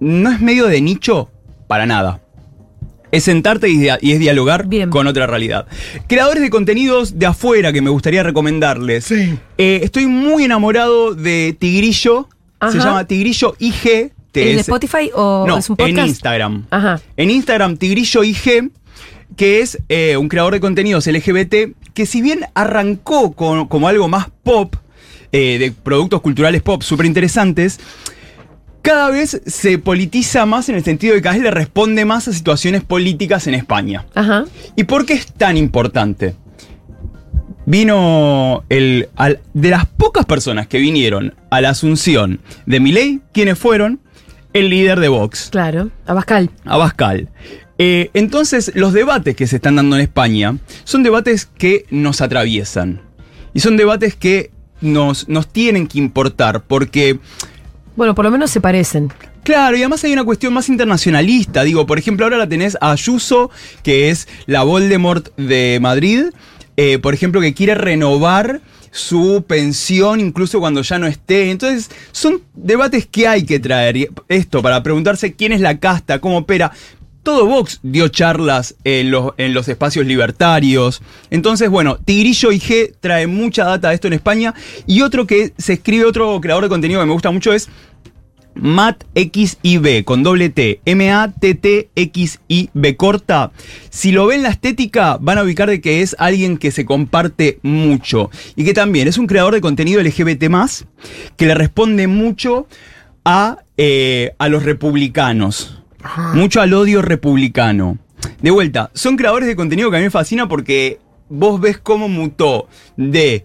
no 0.00 0.30
es 0.30 0.40
medio 0.40 0.66
de 0.66 0.80
nicho, 0.80 1.30
para 1.66 1.86
nada. 1.86 2.20
Es 3.12 3.24
sentarte 3.24 3.68
y, 3.70 3.88
es 3.88 4.18
dialogar 4.18 4.66
Bien. 4.66 4.90
con 4.90 5.06
otra 5.06 5.26
realidad. 5.26 5.66
Creadores 6.06 6.42
de 6.42 6.50
contenidos 6.50 7.18
de 7.18 7.26
afuera 7.26 7.72
que 7.72 7.80
me 7.80 7.88
gustaría 7.90 8.22
recomendarles. 8.22 9.04
Sí. 9.04 9.38
Eh, 9.58 9.80
estoy 9.82 10.06
muy 10.06 10.44
enamorado 10.44 11.14
de 11.14 11.56
Tigrillo. 11.58 12.28
Se 12.70 12.78
llama 12.78 13.06
Tigrillo 13.06 13.54
IG. 13.58 14.12
¿En 14.42 14.48
es- 14.56 14.60
Spotify 14.62 15.10
o 15.14 15.44
no, 15.46 15.58
es 15.58 15.68
un 15.70 15.76
podcast? 15.76 15.98
en 15.98 16.06
Instagram. 16.06 16.66
Ajá. 16.70 17.00
En 17.16 17.30
Instagram, 17.30 17.76
Tigrillo 17.76 18.24
IG, 18.24 18.70
que 19.36 19.60
es 19.60 19.78
eh, 19.88 20.16
un 20.16 20.28
creador 20.28 20.52
de 20.54 20.60
contenidos 20.60 21.06
LGBT, 21.06 21.74
que 21.94 22.06
si 22.06 22.22
bien 22.22 22.40
arrancó 22.54 23.32
con- 23.32 23.66
como 23.68 23.88
algo 23.88 24.08
más 24.08 24.28
pop, 24.42 24.74
eh, 25.32 25.58
de 25.58 25.72
productos 25.72 26.20
culturales 26.20 26.62
pop 26.62 26.82
súper 26.82 27.06
interesantes, 27.06 27.78
cada 28.82 29.10
vez 29.10 29.42
se 29.46 29.78
politiza 29.78 30.46
más 30.46 30.68
en 30.68 30.76
el 30.76 30.84
sentido 30.84 31.14
de 31.14 31.18
que 31.18 31.24
cada 31.24 31.34
vez 31.34 31.42
le 31.42 31.50
responde 31.50 32.04
más 32.04 32.28
a 32.28 32.32
situaciones 32.32 32.84
políticas 32.84 33.46
en 33.48 33.54
España. 33.54 34.06
Ajá. 34.14 34.44
¿Y 34.76 34.84
por 34.84 35.04
qué 35.04 35.14
es 35.14 35.26
tan 35.26 35.56
importante? 35.56 36.34
Vino 37.64 38.62
el. 38.68 39.08
al- 39.16 39.40
de 39.52 39.70
las 39.70 39.86
pocas 39.86 40.24
personas 40.24 40.68
que 40.68 40.78
vinieron 40.78 41.34
a 41.50 41.60
la 41.60 41.70
asunción 41.70 42.40
de 42.64 42.78
Milei, 42.78 43.20
¿quiénes 43.32 43.58
fueron? 43.58 43.98
El 44.56 44.70
líder 44.70 45.00
de 45.00 45.08
Vox, 45.08 45.48
Claro. 45.50 45.90
Abascal. 46.06 46.50
Abascal. 46.64 47.28
Eh, 47.78 48.10
entonces, 48.14 48.72
los 48.74 48.92
debates 48.94 49.36
que 49.36 49.46
se 49.46 49.56
están 49.56 49.76
dando 49.76 49.96
en 49.96 50.02
España 50.02 50.56
son 50.84 51.02
debates 51.02 51.44
que 51.44 51.84
nos 51.90 52.20
atraviesan. 52.22 53.02
Y 53.52 53.60
son 53.60 53.76
debates 53.76 54.14
que 54.16 54.50
nos, 54.80 55.28
nos 55.28 55.48
tienen 55.48 55.86
que 55.86 55.98
importar, 55.98 56.62
porque 56.64 57.18
Bueno, 57.96 58.14
por 58.14 58.24
lo 58.24 58.30
menos 58.30 58.50
se 58.50 58.60
parecen. 58.60 59.12
Claro, 59.42 59.76
y 59.76 59.80
además 59.80 60.02
hay 60.04 60.12
una 60.12 60.24
cuestión 60.24 60.52
más 60.54 60.68
internacionalista. 60.68 61.62
Digo, 61.62 61.86
por 61.86 61.98
ejemplo, 61.98 62.26
ahora 62.26 62.36
la 62.38 62.48
tenés 62.48 62.76
a 62.80 62.92
Ayuso, 62.92 63.50
que 63.82 64.10
es 64.10 64.26
la 64.46 64.62
Voldemort 64.64 65.28
de 65.36 65.78
Madrid, 65.80 66.24
eh, 66.76 66.98
por 66.98 67.14
ejemplo, 67.14 67.40
que 67.40 67.54
quiere 67.54 67.74
renovar 67.74 68.60
su 68.96 69.44
pensión 69.46 70.20
incluso 70.20 70.58
cuando 70.58 70.82
ya 70.82 70.98
no 70.98 71.06
esté. 71.06 71.50
Entonces, 71.50 71.90
son 72.12 72.40
debates 72.54 73.06
que 73.06 73.28
hay 73.28 73.44
que 73.44 73.60
traer. 73.60 73.96
Y 73.96 74.08
Esto, 74.28 74.62
para 74.62 74.82
preguntarse 74.82 75.34
quién 75.34 75.52
es 75.52 75.60
la 75.60 75.78
casta, 75.78 76.18
cómo 76.18 76.38
opera. 76.38 76.72
Todo 77.22 77.44
Vox 77.44 77.80
dio 77.82 78.06
charlas 78.06 78.76
en 78.84 79.10
los, 79.10 79.32
en 79.36 79.52
los 79.52 79.68
espacios 79.68 80.06
libertarios. 80.06 81.02
Entonces, 81.30 81.68
bueno, 81.68 81.98
Tigrillo 81.98 82.52
IG 82.52 82.94
trae 83.00 83.26
mucha 83.26 83.64
data 83.64 83.88
de 83.88 83.96
esto 83.96 84.06
en 84.06 84.12
España. 84.12 84.54
Y 84.86 85.02
otro 85.02 85.26
que 85.26 85.52
se 85.58 85.74
escribe, 85.74 86.04
otro 86.04 86.40
creador 86.40 86.64
de 86.64 86.68
contenido 86.68 87.00
que 87.00 87.06
me 87.06 87.12
gusta 87.12 87.32
mucho 87.32 87.52
es 87.52 87.68
Matt 88.56 89.04
XIB 89.14 90.04
con 90.04 90.22
doble 90.22 90.48
T, 90.50 90.80
M-A-T-T-X-I-B 90.84 92.46
corta. 92.96 93.52
Si 93.90 94.12
lo 94.12 94.26
ven 94.26 94.42
la 94.42 94.50
estética, 94.50 95.18
van 95.20 95.38
a 95.38 95.42
ubicar 95.42 95.68
de 95.68 95.80
que 95.80 96.02
es 96.02 96.16
alguien 96.18 96.56
que 96.56 96.70
se 96.70 96.84
comparte 96.84 97.58
mucho 97.62 98.30
y 98.56 98.64
que 98.64 98.74
también 98.74 99.08
es 99.08 99.18
un 99.18 99.26
creador 99.26 99.54
de 99.54 99.60
contenido 99.60 100.02
LGBT, 100.02 100.44
que 101.36 101.46
le 101.46 101.54
responde 101.54 102.06
mucho 102.06 102.66
a, 103.24 103.58
eh, 103.76 104.32
a 104.38 104.48
los 104.48 104.62
republicanos, 104.64 105.82
mucho 106.34 106.60
al 106.60 106.72
odio 106.74 107.02
republicano. 107.02 107.98
De 108.40 108.50
vuelta, 108.50 108.90
son 108.94 109.16
creadores 109.16 109.48
de 109.48 109.56
contenido 109.56 109.90
que 109.90 109.96
a 109.96 110.00
mí 110.00 110.04
me 110.04 110.10
fascina 110.10 110.48
porque 110.48 110.98
vos 111.28 111.60
ves 111.60 111.78
cómo 111.78 112.08
mutó 112.08 112.68
de 112.96 113.44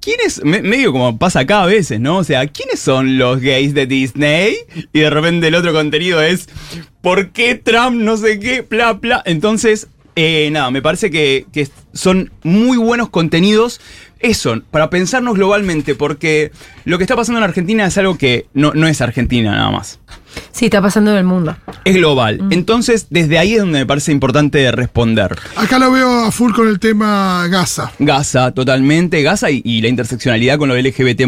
¿quiénes, 0.00 0.42
me- 0.44 0.62
medio 0.62 0.92
como 0.92 1.18
pasa 1.18 1.40
acá 1.40 1.62
a 1.62 1.66
veces, 1.66 2.00
¿no? 2.00 2.18
O 2.18 2.24
sea, 2.24 2.46
¿quiénes 2.46 2.80
son 2.80 3.18
los 3.18 3.40
gays 3.40 3.74
de 3.74 3.86
Disney? 3.86 4.56
Y 4.92 5.00
de 5.00 5.10
repente 5.10 5.48
el 5.48 5.54
otro 5.54 5.72
contenido 5.72 6.22
es, 6.22 6.48
¿por 7.02 7.30
qué 7.30 7.54
Trump 7.54 7.96
no 7.96 8.16
sé 8.16 8.38
qué? 8.40 8.62
Bla, 8.62 8.94
bla. 8.94 9.22
Entonces, 9.26 9.88
eh, 10.16 10.48
nada, 10.52 10.70
me 10.70 10.82
parece 10.82 11.10
que, 11.10 11.46
que 11.52 11.68
son 11.92 12.32
muy 12.42 12.76
buenos 12.76 13.10
contenidos. 13.10 13.80
Eso, 14.20 14.60
para 14.70 14.90
pensarnos 14.90 15.34
globalmente, 15.34 15.94
porque 15.94 16.52
lo 16.84 16.98
que 16.98 17.04
está 17.04 17.16
pasando 17.16 17.38
en 17.38 17.44
Argentina 17.44 17.86
es 17.86 17.96
algo 17.96 18.18
que 18.18 18.46
no, 18.52 18.72
no 18.74 18.86
es 18.86 19.00
Argentina 19.00 19.52
nada 19.52 19.70
más. 19.70 19.98
Sí, 20.52 20.66
está 20.66 20.80
pasando 20.82 21.10
en 21.12 21.16
el 21.16 21.24
mundo. 21.24 21.56
Es 21.84 21.94
global. 21.96 22.40
Entonces, 22.50 23.06
desde 23.10 23.38
ahí 23.38 23.54
es 23.54 23.60
donde 23.60 23.78
me 23.80 23.86
parece 23.86 24.12
importante 24.12 24.70
responder. 24.72 25.36
Acá 25.56 25.78
lo 25.78 25.90
veo 25.90 26.24
a 26.26 26.30
full 26.30 26.52
con 26.52 26.68
el 26.68 26.78
tema 26.78 27.46
Gaza. 27.48 27.92
Gaza, 27.98 28.52
totalmente. 28.52 29.22
Gaza 29.22 29.50
y, 29.50 29.62
y 29.64 29.80
la 29.80 29.88
interseccionalidad 29.88 30.58
con 30.58 30.68
lo 30.68 30.76
LGBT, 30.76 31.22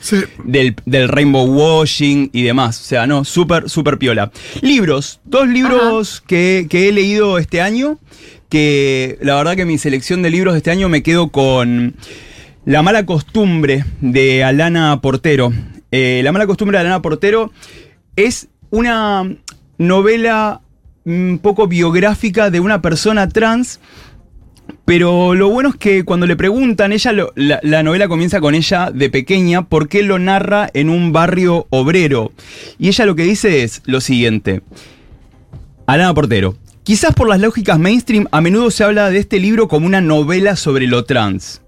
Sí. 0.00 0.16
del, 0.44 0.74
del 0.86 1.08
rainbow 1.08 1.44
washing 1.46 2.30
y 2.32 2.42
demás. 2.42 2.80
O 2.80 2.84
sea, 2.84 3.06
no, 3.06 3.24
súper, 3.24 3.68
súper 3.68 3.98
piola. 3.98 4.32
Libros. 4.62 5.20
Dos 5.24 5.46
libros 5.46 6.22
que, 6.26 6.66
que 6.70 6.88
he 6.88 6.92
leído 6.92 7.38
este 7.38 7.60
año. 7.60 7.98
Que 8.48 9.16
la 9.22 9.36
verdad 9.36 9.54
que 9.54 9.64
mi 9.64 9.78
selección 9.78 10.22
de 10.22 10.30
libros 10.30 10.54
de 10.54 10.58
este 10.58 10.72
año 10.72 10.88
me 10.88 11.04
quedo 11.04 11.28
con 11.28 11.94
La 12.64 12.82
mala 12.82 13.06
costumbre 13.06 13.84
de 14.00 14.44
Alana 14.44 15.00
Portero. 15.00 15.52
Eh, 15.90 16.20
la 16.22 16.32
mala 16.32 16.46
costumbre 16.46 16.76
de 16.76 16.82
Alana 16.82 17.02
Portero 17.02 17.52
es 18.16 18.48
una 18.70 19.28
novela 19.78 20.60
un 21.04 21.40
poco 21.42 21.66
biográfica 21.66 22.50
de 22.50 22.60
una 22.60 22.82
persona 22.82 23.28
trans 23.28 23.80
pero 24.84 25.34
lo 25.34 25.48
bueno 25.48 25.70
es 25.70 25.76
que 25.76 26.04
cuando 26.04 26.26
le 26.26 26.36
preguntan, 26.36 26.92
ella 26.92 27.12
la, 27.12 27.60
la 27.62 27.82
novela 27.82 28.08
comienza 28.08 28.40
con 28.40 28.54
ella 28.54 28.90
de 28.92 29.10
pequeña, 29.10 29.68
porque 29.68 30.02
lo 30.02 30.18
narra 30.18 30.68
en 30.74 30.88
un 30.88 31.12
barrio 31.12 31.66
obrero. 31.70 32.32
Y 32.78 32.88
ella 32.88 33.06
lo 33.06 33.14
que 33.14 33.22
dice 33.22 33.62
es 33.62 33.82
lo 33.86 34.00
siguiente. 34.00 34.62
Alana 35.86 36.14
Portero. 36.14 36.56
Quizás 36.82 37.14
por 37.14 37.28
las 37.28 37.40
lógicas 37.40 37.78
mainstream 37.78 38.26
a 38.32 38.40
menudo 38.40 38.70
se 38.70 38.82
habla 38.82 39.10
de 39.10 39.18
este 39.18 39.38
libro 39.38 39.68
como 39.68 39.86
una 39.86 40.00
novela 40.00 40.56
sobre 40.56 40.86
lo 40.86 41.04
trans. 41.04 41.62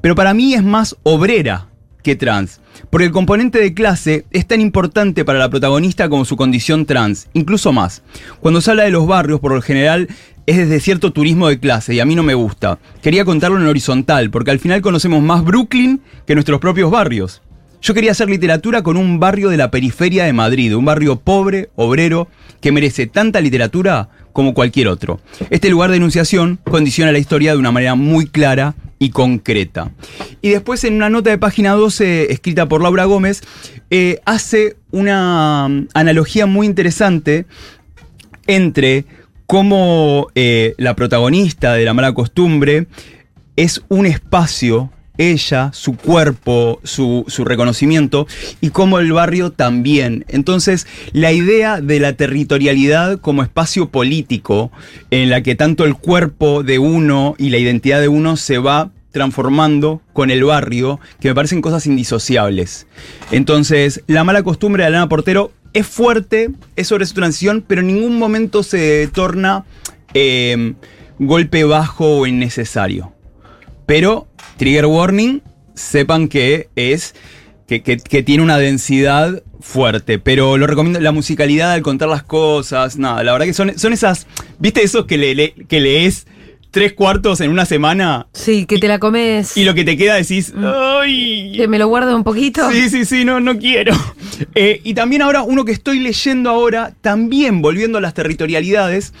Pero 0.00 0.14
para 0.14 0.34
mí 0.34 0.54
es 0.54 0.62
más 0.62 0.96
obrera 1.02 1.68
que 2.02 2.16
trans. 2.16 2.60
Porque 2.90 3.06
el 3.06 3.12
componente 3.12 3.58
de 3.58 3.74
clase 3.74 4.24
es 4.30 4.46
tan 4.46 4.60
importante 4.60 5.24
para 5.24 5.38
la 5.38 5.50
protagonista 5.50 6.08
como 6.08 6.24
su 6.24 6.36
condición 6.36 6.86
trans, 6.86 7.28
incluso 7.32 7.72
más. 7.72 8.02
Cuando 8.40 8.60
se 8.60 8.70
habla 8.70 8.84
de 8.84 8.90
los 8.90 9.06
barrios, 9.06 9.40
por 9.40 9.52
lo 9.52 9.62
general, 9.62 10.08
es 10.46 10.56
desde 10.56 10.80
cierto 10.80 11.12
turismo 11.12 11.48
de 11.48 11.58
clase 11.58 11.94
y 11.94 12.00
a 12.00 12.04
mí 12.04 12.14
no 12.14 12.22
me 12.22 12.34
gusta. 12.34 12.78
Quería 13.02 13.24
contarlo 13.24 13.60
en 13.60 13.66
horizontal, 13.66 14.30
porque 14.30 14.50
al 14.50 14.60
final 14.60 14.80
conocemos 14.80 15.22
más 15.22 15.44
Brooklyn 15.44 16.00
que 16.26 16.34
nuestros 16.34 16.60
propios 16.60 16.90
barrios. 16.90 17.42
Yo 17.80 17.94
quería 17.94 18.10
hacer 18.10 18.28
literatura 18.28 18.82
con 18.82 18.96
un 18.96 19.20
barrio 19.20 19.50
de 19.50 19.56
la 19.56 19.70
periferia 19.70 20.24
de 20.24 20.32
Madrid, 20.32 20.74
un 20.74 20.84
barrio 20.84 21.20
pobre, 21.20 21.70
obrero, 21.76 22.28
que 22.60 22.72
merece 22.72 23.06
tanta 23.06 23.40
literatura 23.40 24.08
como 24.32 24.54
cualquier 24.54 24.88
otro. 24.88 25.20
Este 25.50 25.70
lugar 25.70 25.90
de 25.90 25.98
enunciación 25.98 26.58
condiciona 26.64 27.12
la 27.12 27.18
historia 27.18 27.52
de 27.52 27.58
una 27.58 27.70
manera 27.70 27.94
muy 27.94 28.26
clara 28.26 28.74
y 28.98 29.10
concreta. 29.10 29.92
Y 30.42 30.50
después 30.50 30.84
en 30.84 30.94
una 30.94 31.10
nota 31.10 31.30
de 31.30 31.38
página 31.38 31.72
12 31.72 32.32
escrita 32.32 32.68
por 32.68 32.82
Laura 32.82 33.04
Gómez, 33.04 33.42
eh, 33.90 34.20
hace 34.24 34.76
una 34.90 35.68
mm, 35.68 35.88
analogía 35.94 36.46
muy 36.46 36.66
interesante 36.66 37.46
entre 38.46 39.04
cómo 39.46 40.28
eh, 40.34 40.74
la 40.78 40.94
protagonista 40.94 41.74
de 41.74 41.84
la 41.84 41.94
mala 41.94 42.12
costumbre 42.12 42.86
es 43.56 43.82
un 43.88 44.06
espacio, 44.06 44.90
ella, 45.18 45.70
su 45.74 45.96
cuerpo, 45.96 46.80
su, 46.84 47.24
reconocimiento, 47.44 48.26
y 48.60 48.70
cómo 48.70 48.98
el 49.00 49.12
barrio 49.12 49.52
también. 49.52 50.24
Entonces, 50.28 50.86
la 51.12 51.32
idea 51.32 51.80
de 51.80 52.00
la 52.00 52.14
territorialidad 52.14 53.20
como 53.20 53.42
espacio 53.42 53.90
político, 53.90 54.70
en 55.10 55.28
la 55.28 55.42
que 55.42 55.56
tanto 55.56 55.84
el 55.84 55.96
cuerpo 55.96 56.62
de 56.62 56.78
uno 56.78 57.34
y 57.36 57.50
la 57.50 57.58
identidad 57.58 58.00
de 58.00 58.08
uno 58.08 58.36
se 58.36 58.58
va 58.58 58.90
transformando 59.10 60.00
con 60.12 60.30
el 60.30 60.44
barrio, 60.44 61.00
que 61.20 61.28
me 61.28 61.34
parecen 61.34 61.60
cosas 61.60 61.86
indisociables. 61.86 62.86
Entonces, 63.32 64.02
la 64.06 64.22
mala 64.22 64.42
costumbre 64.42 64.82
de 64.82 64.88
Alana 64.88 65.08
Portero 65.08 65.52
es 65.72 65.86
fuerte, 65.86 66.50
es 66.76 66.86
sobre 66.86 67.06
su 67.06 67.14
transición, 67.14 67.64
pero 67.66 67.80
en 67.80 67.88
ningún 67.88 68.18
momento 68.18 68.62
se 68.62 69.08
torna 69.12 69.64
eh, 70.14 70.74
golpe 71.18 71.64
bajo 71.64 72.18
o 72.18 72.26
innecesario. 72.26 73.12
Pero, 73.88 74.28
trigger 74.58 74.84
warning, 74.86 75.40
sepan 75.74 76.28
que 76.28 76.68
es. 76.76 77.14
Que, 77.66 77.82
que- 77.82 77.96
que 77.96 78.22
tiene 78.22 78.42
una 78.42 78.58
densidad 78.58 79.42
fuerte. 79.60 80.18
Pero 80.18 80.58
lo 80.58 80.66
recomiendo. 80.66 81.00
La 81.00 81.10
musicalidad 81.12 81.72
al 81.72 81.80
contar 81.82 82.08
las 82.10 82.22
cosas. 82.22 82.98
Nada, 82.98 83.24
la 83.24 83.32
verdad 83.32 83.46
que 83.46 83.54
son, 83.54 83.78
son 83.78 83.92
esas. 83.94 84.26
¿Viste 84.58 84.82
esos 84.82 85.06
que, 85.06 85.16
le, 85.16 85.34
le- 85.34 85.54
que 85.66 85.80
lees 85.80 86.26
tres 86.70 86.92
cuartos 86.92 87.40
en 87.40 87.50
una 87.50 87.64
semana? 87.64 88.26
Sí, 88.34 88.66
que 88.66 88.76
te 88.78 88.88
la 88.88 88.98
comes. 88.98 89.56
Y 89.56 89.64
lo 89.64 89.74
que 89.74 89.84
te 89.84 89.96
queda 89.96 90.16
decís. 90.16 90.52
¡Ay! 90.54 91.52
Que 91.56 91.66
me 91.66 91.78
lo 91.78 91.88
guardo 91.88 92.14
un 92.14 92.24
poquito. 92.24 92.70
Sí, 92.70 92.90
sí, 92.90 93.04
sí, 93.06 93.24
no, 93.24 93.40
no 93.40 93.58
quiero. 93.58 93.94
Eh, 94.54 94.80
y 94.84 94.92
también 94.94 95.22
ahora, 95.22 95.42
uno 95.42 95.64
que 95.64 95.72
estoy 95.72 95.98
leyendo 96.00 96.50
ahora, 96.50 96.94
también 97.00 97.60
volviendo 97.62 97.96
a 97.98 98.00
las 98.02 98.12
territorialidades, 98.14 99.12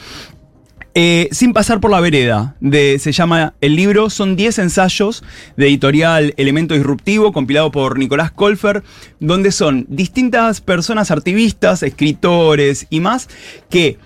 eh, 0.94 1.28
sin 1.32 1.52
pasar 1.52 1.80
por 1.80 1.90
la 1.90 2.00
vereda. 2.00 2.56
De, 2.60 2.98
se 2.98 3.12
llama 3.12 3.54
el 3.60 3.76
libro, 3.76 4.10
son 4.10 4.36
10 4.36 4.58
ensayos 4.58 5.22
de 5.56 5.66
editorial 5.66 6.34
Elemento 6.36 6.74
Disruptivo, 6.74 7.32
compilado 7.32 7.70
por 7.70 7.98
Nicolás 7.98 8.32
Colfer, 8.32 8.82
donde 9.20 9.52
son 9.52 9.86
distintas 9.88 10.60
personas 10.60 11.10
activistas, 11.10 11.82
escritores 11.82 12.86
y 12.90 13.00
más, 13.00 13.28
que 13.70 13.98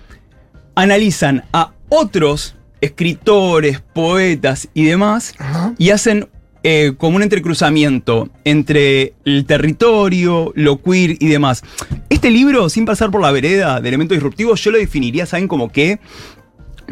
analizan 0.75 1.45
a 1.53 1.73
otros 1.89 2.55
escritores, 2.81 3.81
poetas 3.93 4.67
y 4.73 4.83
demás, 4.83 5.33
Ajá. 5.37 5.73
y 5.77 5.91
hacen 5.91 6.27
eh, 6.65 6.93
como 6.97 7.17
un 7.17 7.23
entrecruzamiento 7.23 8.29
entre 8.45 9.15
el 9.25 9.45
territorio, 9.45 10.53
lo 10.55 10.81
queer 10.81 11.17
y 11.19 11.27
demás. 11.27 11.61
Este 12.09 12.31
libro, 12.31 12.69
sin 12.69 12.85
pasar 12.85 13.11
por 13.11 13.21
la 13.21 13.33
vereda 13.33 13.81
de 13.81 13.89
elementos 13.89 14.15
disruptivos, 14.15 14.63
yo 14.63 14.71
lo 14.71 14.77
definiría, 14.77 15.25
¿saben? 15.25 15.49
Como 15.49 15.71
que. 15.71 15.99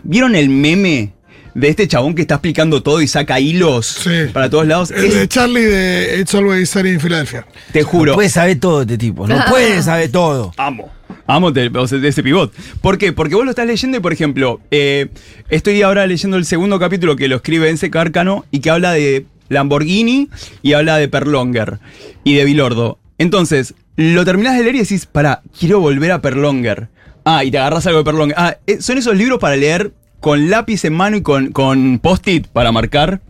¿Vieron 0.03 0.35
el 0.35 0.49
meme 0.49 1.13
de 1.53 1.67
este 1.67 1.87
chabón 1.87 2.15
que 2.15 2.21
está 2.21 2.35
explicando 2.35 2.81
todo 2.81 3.01
y 3.01 3.07
saca 3.07 3.39
hilos 3.39 3.85
Sí. 3.87 4.09
para 4.33 4.49
todos 4.49 4.65
lados? 4.67 4.91
El 4.91 5.05
Es- 5.05 5.15
de 5.15 5.27
Charlie 5.27 5.63
de 5.65 6.19
It's 6.21 6.33
Always 6.33 6.69
Sunny 6.69 6.91
in 6.91 6.99
Philadelphia. 6.99 7.45
te 7.73 7.83
juro. 7.83 8.11
No 8.13 8.15
puede 8.15 8.29
saber 8.29 8.59
todo 8.59 8.81
este 8.81 8.97
tipo, 8.97 9.27
no 9.27 9.43
puede 9.49 9.81
saber 9.83 10.11
todo. 10.11 10.53
Amo. 10.57 10.91
Amo 11.27 11.51
de, 11.51 11.69
ese 12.07 12.23
pivot. 12.23 12.53
¿Por 12.81 12.97
qué? 12.97 13.13
Porque 13.13 13.35
vos 13.35 13.43
lo 13.45 13.51
estás 13.51 13.67
leyendo 13.67 13.97
y, 13.97 13.99
por 14.01 14.11
ejemplo, 14.13 14.59
eh, 14.71 15.07
estoy 15.49 15.81
ahora 15.81 16.07
leyendo 16.07 16.35
el 16.37 16.45
segundo 16.45 16.79
capítulo 16.79 17.15
que 17.15 17.27
lo 17.27 17.37
escribe 17.37 17.69
Ense 17.69 17.89
Cárcano 17.89 18.45
y 18.51 18.59
que 18.59 18.69
habla 18.69 18.91
de 18.91 19.25
Lamborghini 19.49 20.29
y 20.61 20.73
habla 20.73 20.97
de 20.97 21.07
Perlonger 21.07 21.79
y 22.23 22.35
de 22.35 22.45
Bilordo. 22.45 22.97
Entonces, 23.17 23.75
lo 23.97 24.25
terminás 24.25 24.57
de 24.57 24.63
leer 24.63 24.75
y 24.75 24.79
decís, 24.79 25.05
pará, 25.05 25.41
quiero 25.57 25.79
volver 25.79 26.11
a 26.11 26.21
Perlonger. 26.21 26.87
Ah, 27.25 27.43
y 27.43 27.51
te 27.51 27.57
agarras 27.59 27.85
algo 27.87 27.99
de 27.99 28.05
Perlonger. 28.05 28.35
Ah, 28.37 28.57
eh, 28.67 28.81
son 28.81 28.97
esos 28.97 29.15
libros 29.15 29.39
para 29.39 29.55
leer 29.55 29.93
con 30.19 30.49
lápiz 30.49 30.85
en 30.85 30.93
mano 30.93 31.17
y 31.17 31.21
con, 31.21 31.51
con 31.51 31.99
post-it 31.99 32.47
para 32.47 32.71
marcar. 32.71 33.21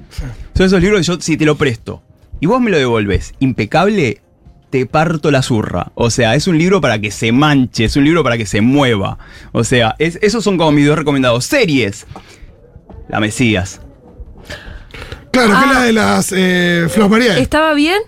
Son 0.56 0.66
esos 0.66 0.82
libros 0.82 1.00
que 1.00 1.06
yo, 1.06 1.20
si 1.22 1.38
te 1.38 1.46
lo 1.46 1.56
presto 1.56 2.02
y 2.40 2.46
vos 2.48 2.60
me 2.62 2.72
lo 2.72 2.78
devolves 2.78 3.34
impecable, 3.40 4.22
te 4.70 4.86
parto 4.86 5.30
la 5.32 5.42
zurra. 5.42 5.92
O 5.96 6.10
sea, 6.10 6.36
es 6.36 6.48
un 6.48 6.58
libro 6.58 6.80
para 6.82 7.00
que 7.00 7.12
se 7.12 7.32
manche, 7.32 7.86
es 7.86 7.96
un 7.98 8.04
libro 8.06 8.24
para 8.24 8.38
que 8.38 8.46
se 8.46 8.62
mueva. 8.62 9.18
O 9.52 9.64
sea, 9.64 9.96
es- 10.00 10.18
esos 10.22 10.44
son 10.44 10.58
como 10.58 10.72
mis 10.72 10.88
dos 10.88 10.98
recomendados. 10.98 11.46
Series. 11.46 12.06
La 13.10 13.20
Mesías. 13.20 13.82
Claro, 15.32 15.50
que 15.50 15.56
Ah. 15.56 15.64
es 15.66 15.74
la 15.76 15.82
de 15.84 15.94
las 15.94 16.34
eh, 16.36 16.88
Flos 16.90 17.10
María. 17.10 17.38
¿Estaba 17.38 17.74
bien? 17.74 18.00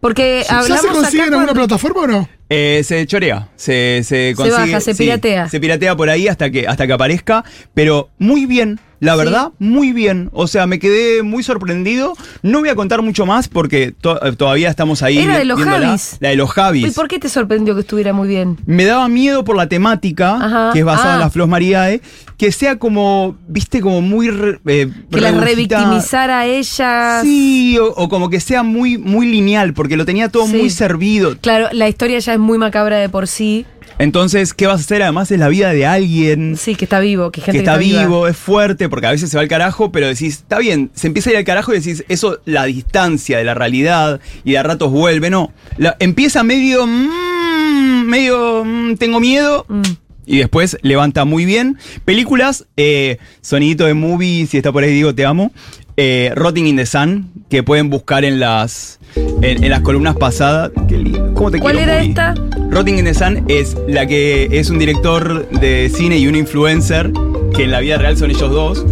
Porque 0.00 0.44
¿Ya 0.48 0.58
hablamos 0.60 0.82
se 0.82 0.88
consigue 0.88 1.22
acá 1.22 1.28
en 1.28 1.34
alguna 1.34 1.52
cuando- 1.52 1.66
plataforma 1.68 2.00
o 2.02 2.06
no? 2.06 2.28
Eh, 2.48 2.82
se 2.84 3.06
chorea, 3.06 3.48
se, 3.56 4.02
se 4.04 4.34
consigue. 4.36 4.56
baja, 4.56 4.80
se 4.80 4.94
sí, 4.94 5.02
piratea. 5.02 5.48
se 5.48 5.58
piratea 5.58 5.96
por 5.96 6.08
ahí 6.08 6.28
hasta 6.28 6.48
que, 6.50 6.68
hasta 6.68 6.86
que 6.86 6.92
aparezca, 6.92 7.44
pero 7.74 8.08
muy 8.18 8.46
bien, 8.46 8.78
la 9.00 9.12
Sí. 9.12 9.18
verdad, 9.18 9.52
muy 9.58 9.92
bien. 9.92 10.30
O 10.32 10.46
sea, 10.46 10.66
me 10.66 10.78
quedé 10.78 11.22
muy 11.22 11.42
sorprendido. 11.42 12.14
No 12.42 12.60
voy 12.60 12.68
a 12.68 12.74
contar 12.74 13.02
mucho 13.02 13.26
más 13.26 13.48
porque 13.48 13.92
to- 14.00 14.24
eh, 14.24 14.32
todavía 14.36 14.68
estamos 14.70 15.02
ahí. 15.02 15.18
Era 15.18 15.38
de 15.38 15.44
los. 15.44 15.60
Javis. 15.62 16.16
La 16.20 16.28
de 16.30 16.36
los 16.36 16.50
Javis. 16.50 16.86
¿Y 16.88 16.90
por 16.92 17.08
qué 17.08 17.18
te 17.18 17.28
sorprendió 17.28 17.74
que 17.74 17.80
estuviera 17.80 18.12
muy 18.12 18.28
bien? 18.28 18.56
Me 18.66 18.84
daba 18.84 19.08
miedo 19.08 19.44
por 19.44 19.56
la 19.56 19.68
temática, 19.68 20.36
Ajá. 20.36 20.70
que 20.72 20.80
es 20.80 20.84
basada 20.84 21.14
en 21.14 21.20
Ah. 21.22 21.24
la 21.24 21.30
Flos 21.30 21.48
Mariae, 21.48 22.00
que 22.36 22.52
sea 22.52 22.78
como, 22.78 23.36
viste, 23.48 23.80
como 23.80 24.00
muy... 24.02 24.30
re- 24.30 24.60
eh, 24.66 24.90
Que 25.10 25.20
la 25.20 25.32
revictimizara 25.32 26.40
a 26.40 26.46
ellas. 26.46 27.22
Sí, 27.22 27.78
o, 27.78 27.86
o 27.88 28.08
como 28.08 28.28
que 28.30 28.40
sea 28.40 28.62
muy, 28.62 28.98
muy 28.98 29.26
lineal, 29.26 29.72
porque 29.74 29.96
lo 29.96 30.04
tenía 30.04 30.28
todo 30.28 30.46
Sí. 30.46 30.56
muy 30.56 30.70
servido. 30.70 31.36
Claro, 31.40 31.68
la 31.72 31.88
historia 31.88 32.18
ya 32.18 32.32
es 32.34 32.38
muy 32.38 32.58
macabra 32.58 32.96
de 32.98 33.08
por 33.08 33.26
sí. 33.26 33.66
Entonces, 33.98 34.52
¿qué 34.52 34.66
vas 34.66 34.80
a 34.80 34.84
hacer? 34.84 35.02
Además 35.02 35.30
es 35.30 35.38
la 35.38 35.48
vida 35.48 35.72
de 35.72 35.86
alguien 35.86 36.56
Sí, 36.56 36.74
que 36.74 36.84
está 36.84 37.00
vivo, 37.00 37.30
que 37.30 37.40
que 37.40 37.46
gente 37.46 37.58
está 37.58 37.78
viva. 37.78 38.02
vivo, 38.02 38.28
es 38.28 38.36
fuerte, 38.36 38.88
porque 38.90 39.06
a 39.06 39.10
veces 39.10 39.30
se 39.30 39.36
va 39.36 39.42
al 39.42 39.48
carajo, 39.48 39.90
pero 39.90 40.06
decís, 40.06 40.34
está 40.34 40.58
bien, 40.58 40.90
se 40.94 41.06
empieza 41.06 41.30
a 41.30 41.32
ir 41.32 41.36
al 41.38 41.44
carajo 41.44 41.72
y 41.72 41.78
decís, 41.78 42.04
eso, 42.08 42.40
la 42.44 42.64
distancia 42.64 43.38
de 43.38 43.44
la 43.44 43.54
realidad 43.54 44.20
y 44.44 44.52
de 44.52 44.58
a 44.58 44.62
ratos 44.62 44.90
vuelve, 44.90 45.30
no. 45.30 45.52
La- 45.78 45.96
empieza 45.98 46.42
medio, 46.42 46.86
mm, 46.86 48.04
medio, 48.06 48.64
mm, 48.64 48.96
tengo 48.96 49.18
miedo. 49.20 49.64
Mm. 49.68 49.82
Y 50.28 50.38
después 50.38 50.76
levanta 50.82 51.24
muy 51.24 51.44
bien. 51.44 51.78
Películas, 52.04 52.66
eh, 52.76 53.18
sonidito 53.40 53.84
de 53.86 53.94
movie, 53.94 54.46
si 54.46 54.56
está 54.56 54.72
por 54.72 54.82
ahí 54.82 54.92
digo 54.92 55.14
te 55.14 55.24
amo. 55.24 55.52
Eh, 55.96 56.32
Rotting 56.34 56.66
in 56.66 56.76
the 56.76 56.86
Sun, 56.86 57.30
que 57.48 57.62
pueden 57.62 57.88
buscar 57.88 58.24
en 58.24 58.38
las 58.38 58.98
en, 59.16 59.64
en 59.64 59.70
las 59.70 59.80
columnas 59.80 60.16
pasadas. 60.16 60.70
Qué 60.88 60.98
lindo. 60.98 61.32
¿Cómo 61.34 61.50
te 61.50 61.58
¿Cuál 61.58 61.76
quiero, 61.76 61.92
era 61.92 62.02
esta? 62.02 62.34
Rotting 62.70 62.98
in 62.98 63.04
the 63.06 63.14
Sun 63.14 63.44
es 63.48 63.76
la 63.88 64.06
que 64.06 64.48
es 64.52 64.68
un 64.68 64.78
director 64.78 65.48
de 65.48 65.90
cine 65.94 66.18
y 66.18 66.26
un 66.26 66.36
influencer, 66.36 67.10
que 67.54 67.64
en 67.64 67.70
la 67.70 67.80
vida 67.80 67.96
real 67.96 68.16
son 68.16 68.30
ellos 68.30 68.50
dos, 68.50 68.84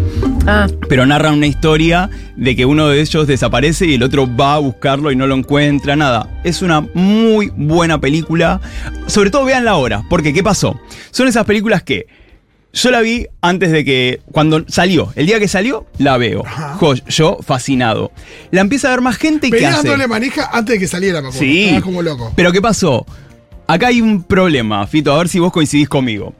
Ah, 0.47 0.67
pero 0.91 1.07
narran 1.07 1.35
una 1.35 1.47
historia 1.47 2.11
de 2.37 2.55
que 2.55 2.67
uno 2.67 2.89
de 2.89 3.01
ellos 3.01 3.27
desaparece 3.27 3.87
y 3.87 3.95
el 3.95 4.03
otro 4.03 4.29
va 4.37 4.55
a 4.55 4.59
buscarlo 4.59 5.11
y 5.11 5.17
no 5.17 5.27
lo 5.27 5.35
encuentra, 5.35 5.97
nada. 5.97 6.29
Es 6.45 6.61
una 6.61 6.83
muy 6.93 7.51
buena 7.57 7.99
película. 7.99 8.61
Sobre 9.07 9.31
todo 9.31 9.47
vean 9.47 9.65
la 9.65 9.77
hora, 9.77 10.05
porque 10.11 10.35
¿qué 10.35 10.43
pasó? 10.43 10.79
Son 11.11 11.29
esas 11.29 11.47
películas 11.47 11.83
que 11.83 12.07
yo 12.75 12.90
la 12.90 13.00
vi 13.00 13.26
antes 13.40 13.71
de 13.73 13.85
que, 13.85 14.21
cuando 14.33 14.64
salió, 14.69 15.12
el 15.16 15.26
día 15.26 15.38
que 15.38 15.49
salió, 15.49 15.87
la 15.99 16.16
veo. 16.19 16.43
Jo- 16.78 16.95
yo 17.09 17.38
fascinado. 17.43 18.12
La 18.50 18.61
empieza 18.61 18.88
a 18.88 18.90
ver 18.90 19.00
más 19.00 19.16
gente 19.16 19.47
y 19.47 19.50
¿qué 19.50 19.57
Venía 19.57 19.71
hace? 19.71 19.88
dándole 19.88 20.07
manija 20.09 20.50
antes 20.52 20.75
de 20.75 20.78
que 20.81 20.87
saliera, 20.88 21.21
me 21.23 21.28
acuerdo. 21.28 21.38
Sí. 21.40 21.64
Estaba 21.64 21.81
como 21.83 22.02
loco. 22.02 22.33
Pero 22.37 22.52
¿qué 22.52 22.61
pasó? 22.61 23.07
Acá 23.66 23.87
hay 23.87 24.00
un 24.02 24.23
problema, 24.25 24.87
Fito, 24.87 25.12
a 25.14 25.19
ver 25.19 25.28
si 25.28 25.38
vos 25.38 25.52
coincidís 25.52 25.88
conmigo. 25.88 26.35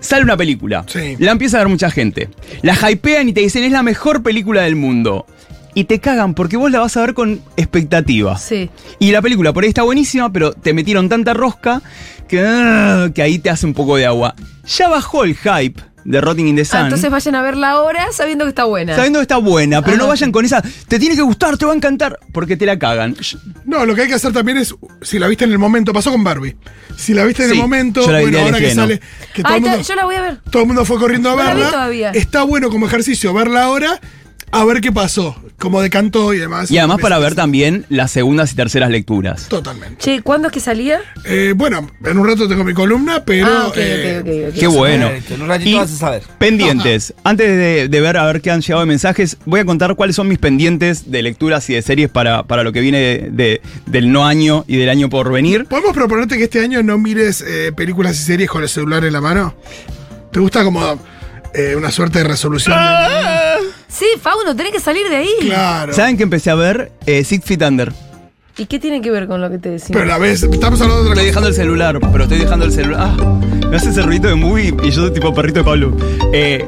Sale 0.00 0.22
una 0.22 0.36
película. 0.36 0.84
Sí. 0.88 1.16
La 1.18 1.32
empieza 1.32 1.56
a 1.56 1.60
ver 1.60 1.68
mucha 1.68 1.90
gente. 1.90 2.28
La 2.62 2.74
hypean 2.90 3.28
y 3.28 3.32
te 3.32 3.40
dicen 3.40 3.64
es 3.64 3.72
la 3.72 3.82
mejor 3.82 4.22
película 4.22 4.62
del 4.62 4.76
mundo. 4.76 5.26
Y 5.76 5.84
te 5.84 6.00
cagan 6.00 6.32
porque 6.34 6.56
vos 6.56 6.70
la 6.70 6.80
vas 6.80 6.96
a 6.96 7.02
ver 7.02 7.12
con 7.12 7.38
expectativa. 7.56 8.38
sí. 8.38 8.70
Y 8.98 9.10
la 9.12 9.20
película 9.20 9.52
por 9.52 9.62
ahí 9.62 9.68
está 9.68 9.82
buenísima, 9.82 10.32
pero 10.32 10.52
te 10.54 10.72
metieron 10.72 11.08
tanta 11.10 11.34
rosca 11.34 11.82
que, 12.28 12.40
ah, 12.44 13.10
que 13.14 13.20
ahí 13.20 13.38
te 13.38 13.50
hace 13.50 13.66
un 13.66 13.74
poco 13.74 13.96
de 13.96 14.06
agua. 14.06 14.34
Ya 14.66 14.88
bajó 14.88 15.24
el 15.24 15.36
hype 15.36 15.80
de 16.04 16.20
Rotting 16.22 16.46
in 16.48 16.56
the 16.56 16.64
Sun. 16.64 16.78
Ah, 16.78 16.82
entonces 16.84 17.10
vayan 17.10 17.34
a 17.34 17.42
verla 17.42 17.72
ahora 17.72 18.06
sabiendo 18.12 18.46
que 18.46 18.50
está 18.50 18.64
buena. 18.64 18.94
Sabiendo 18.96 19.18
que 19.18 19.24
está 19.24 19.36
buena, 19.36 19.82
pero 19.82 19.96
Ah, 19.96 19.98
no 19.98 20.06
vayan 20.08 20.32
con 20.32 20.46
esa. 20.46 20.62
Te 20.88 20.98
tiene 20.98 21.14
que 21.14 21.20
gustar, 21.22 21.58
te 21.58 21.66
va 21.66 21.72
a 21.72 21.76
encantar, 21.76 22.18
porque 22.32 22.56
te 22.56 22.64
la 22.64 22.78
cagan. 22.78 23.14
No, 23.66 23.84
lo 23.84 23.94
que 23.94 24.02
hay 24.02 24.08
que 24.08 24.14
hacer 24.14 24.32
también 24.32 24.56
es, 24.56 24.74
si 25.02 25.18
la 25.18 25.26
viste 25.28 25.44
en 25.44 25.52
el 25.52 25.58
momento, 25.58 25.92
pasó 25.92 26.10
con 26.10 26.24
Barbie. 26.24 26.56
Si 26.96 27.12
la 27.12 27.24
viste 27.24 27.42
en 27.44 27.50
Sí, 27.50 27.56
el 27.56 27.60
momento, 27.62 28.10
la 28.10 28.20
bueno, 28.22 28.38
ahora 28.40 28.58
que 28.58 28.74
sale, 28.74 29.00
que 29.34 29.42
todo 29.42 29.52
Ay, 29.52 29.58
el, 29.58 29.64
ta- 29.64 29.70
mundo, 29.72 29.86
yo 29.86 29.94
la 29.94 30.04
voy 30.06 30.14
a 30.14 30.20
ver. 30.22 30.38
todo 30.50 30.62
el 30.62 30.68
mundo 30.68 30.84
fue 30.86 30.98
corriendo 30.98 31.30
a 31.30 31.36
No 31.36 31.42
la 31.42 31.50
vi 31.50 31.56
verla. 31.56 31.70
todavía. 31.70 32.10
Está 32.12 32.44
bueno 32.44 32.70
como 32.70 32.86
ejercicio 32.86 33.34
verla 33.34 33.64
ahora, 33.64 34.00
a 34.52 34.64
ver 34.64 34.80
qué 34.80 34.90
pasó, 34.92 35.36
cómo 35.58 35.82
decantó 35.82 36.32
y 36.32 36.38
demás. 36.38 36.70
Y 36.70 36.78
además 36.78 36.98
para 37.00 37.18
ver 37.18 37.34
también 37.34 37.84
las 37.88 38.10
segundas 38.10 38.52
y 38.52 38.56
terceras 38.56 38.90
lecturas. 38.90 39.48
Totalmente. 39.48 39.96
Che, 39.98 40.22
¿cuándo 40.22 40.48
es 40.48 40.52
que 40.54 40.60
salía? 40.60 41.00
Eh, 41.24 41.52
bueno, 41.54 41.90
en 42.04 42.18
un 42.18 42.26
rato 42.26 42.48
tengo 42.48 42.64
mi 42.64 42.72
columna, 42.72 43.24
pero. 43.24 43.46
ah, 43.48 43.72
eh. 43.76 44.52
Qué 44.58 44.66
bueno. 44.66 45.10
En 45.30 45.42
un 45.42 45.48
ratito 45.48 45.70
Y 45.70 45.74
vas 45.74 45.92
a 45.92 45.96
saber. 45.96 46.22
Pendientes. 46.38 47.12
Antes 47.24 47.48
de, 47.48 47.88
de 47.88 48.00
ver 48.00 48.16
a 48.16 48.24
ver 48.26 48.40
qué 48.40 48.50
han 48.50 48.60
llegado 48.62 48.80
de 48.80 48.86
mensajes, 48.86 49.36
voy 49.44 49.60
a 49.60 49.64
contar 49.64 49.94
cuáles 49.96 50.16
son 50.16 50.28
mis 50.28 50.38
pendientes 50.38 51.10
de 51.10 51.22
lecturas 51.22 51.68
y 51.68 51.74
de 51.74 51.82
series 51.82 52.08
para, 52.08 52.44
para 52.44 52.62
lo 52.62 52.72
que 52.72 52.80
viene 52.80 52.98
de- 52.98 53.28
de- 53.30 53.60
del 53.86 54.10
no 54.12 54.26
año 54.26 54.64
y 54.68 54.76
del 54.76 54.88
año 54.88 55.10
por 55.10 55.30
venir. 55.32 55.66
¿Podemos 55.66 55.92
proponerte 55.92 56.38
que 56.38 56.44
este 56.44 56.60
año 56.60 56.82
no 56.82 56.96
mires 56.98 57.42
eh, 57.46 57.72
películas 57.76 58.18
y 58.20 58.22
series 58.24 58.48
con 58.48 58.62
el 58.62 58.68
celular 58.68 59.04
en 59.04 59.12
la 59.12 59.20
mano? 59.20 59.54
¿Te 60.32 60.40
gusta 60.40 60.64
como 60.64 60.98
eh, 61.54 61.74
una 61.76 61.90
suerte 61.90 62.18
de 62.18 62.24
resolución? 62.24 62.74
Sí, 63.98 64.04
Fauno, 64.20 64.54
tenés 64.54 64.72
que 64.72 64.80
salir 64.80 65.08
de 65.08 65.16
ahí. 65.16 65.30
Claro. 65.40 65.92
¿Saben 65.92 66.16
que 66.16 66.22
empecé 66.24 66.50
a 66.50 66.54
ver 66.54 66.92
eh, 67.06 67.24
Six 67.24 67.44
Feet 67.44 67.62
Under? 67.62 67.92
¿Y 68.58 68.66
qué 68.66 68.78
tiene 68.78 69.00
que 69.00 69.10
ver 69.10 69.26
con 69.26 69.40
lo 69.40 69.50
que 69.50 69.58
te 69.58 69.70
decimos? 69.70 69.92
Pero 69.92 70.04
la 70.06 70.18
vez, 70.18 70.42
estamos 70.42 70.80
hablando 70.80 71.04
de 71.04 71.10
otra 71.10 71.22
Estoy 71.22 71.24
cosa. 71.24 71.26
dejando 71.26 71.48
el 71.48 71.54
celular, 71.54 71.98
pero 72.12 72.24
estoy 72.24 72.38
dejando 72.38 72.64
el 72.66 72.72
celular. 72.72 73.00
Ah, 73.18 73.40
me 73.70 73.76
hace 73.76 73.90
ese 73.90 74.02
ruido 74.02 74.28
de 74.28 74.34
movie 74.34 74.74
y 74.82 74.90
yo 74.90 75.02
soy 75.02 75.12
tipo 75.12 75.32
perrito 75.34 75.60
de 75.60 75.64
Pablo. 75.64 75.96
Eh, 76.32 76.66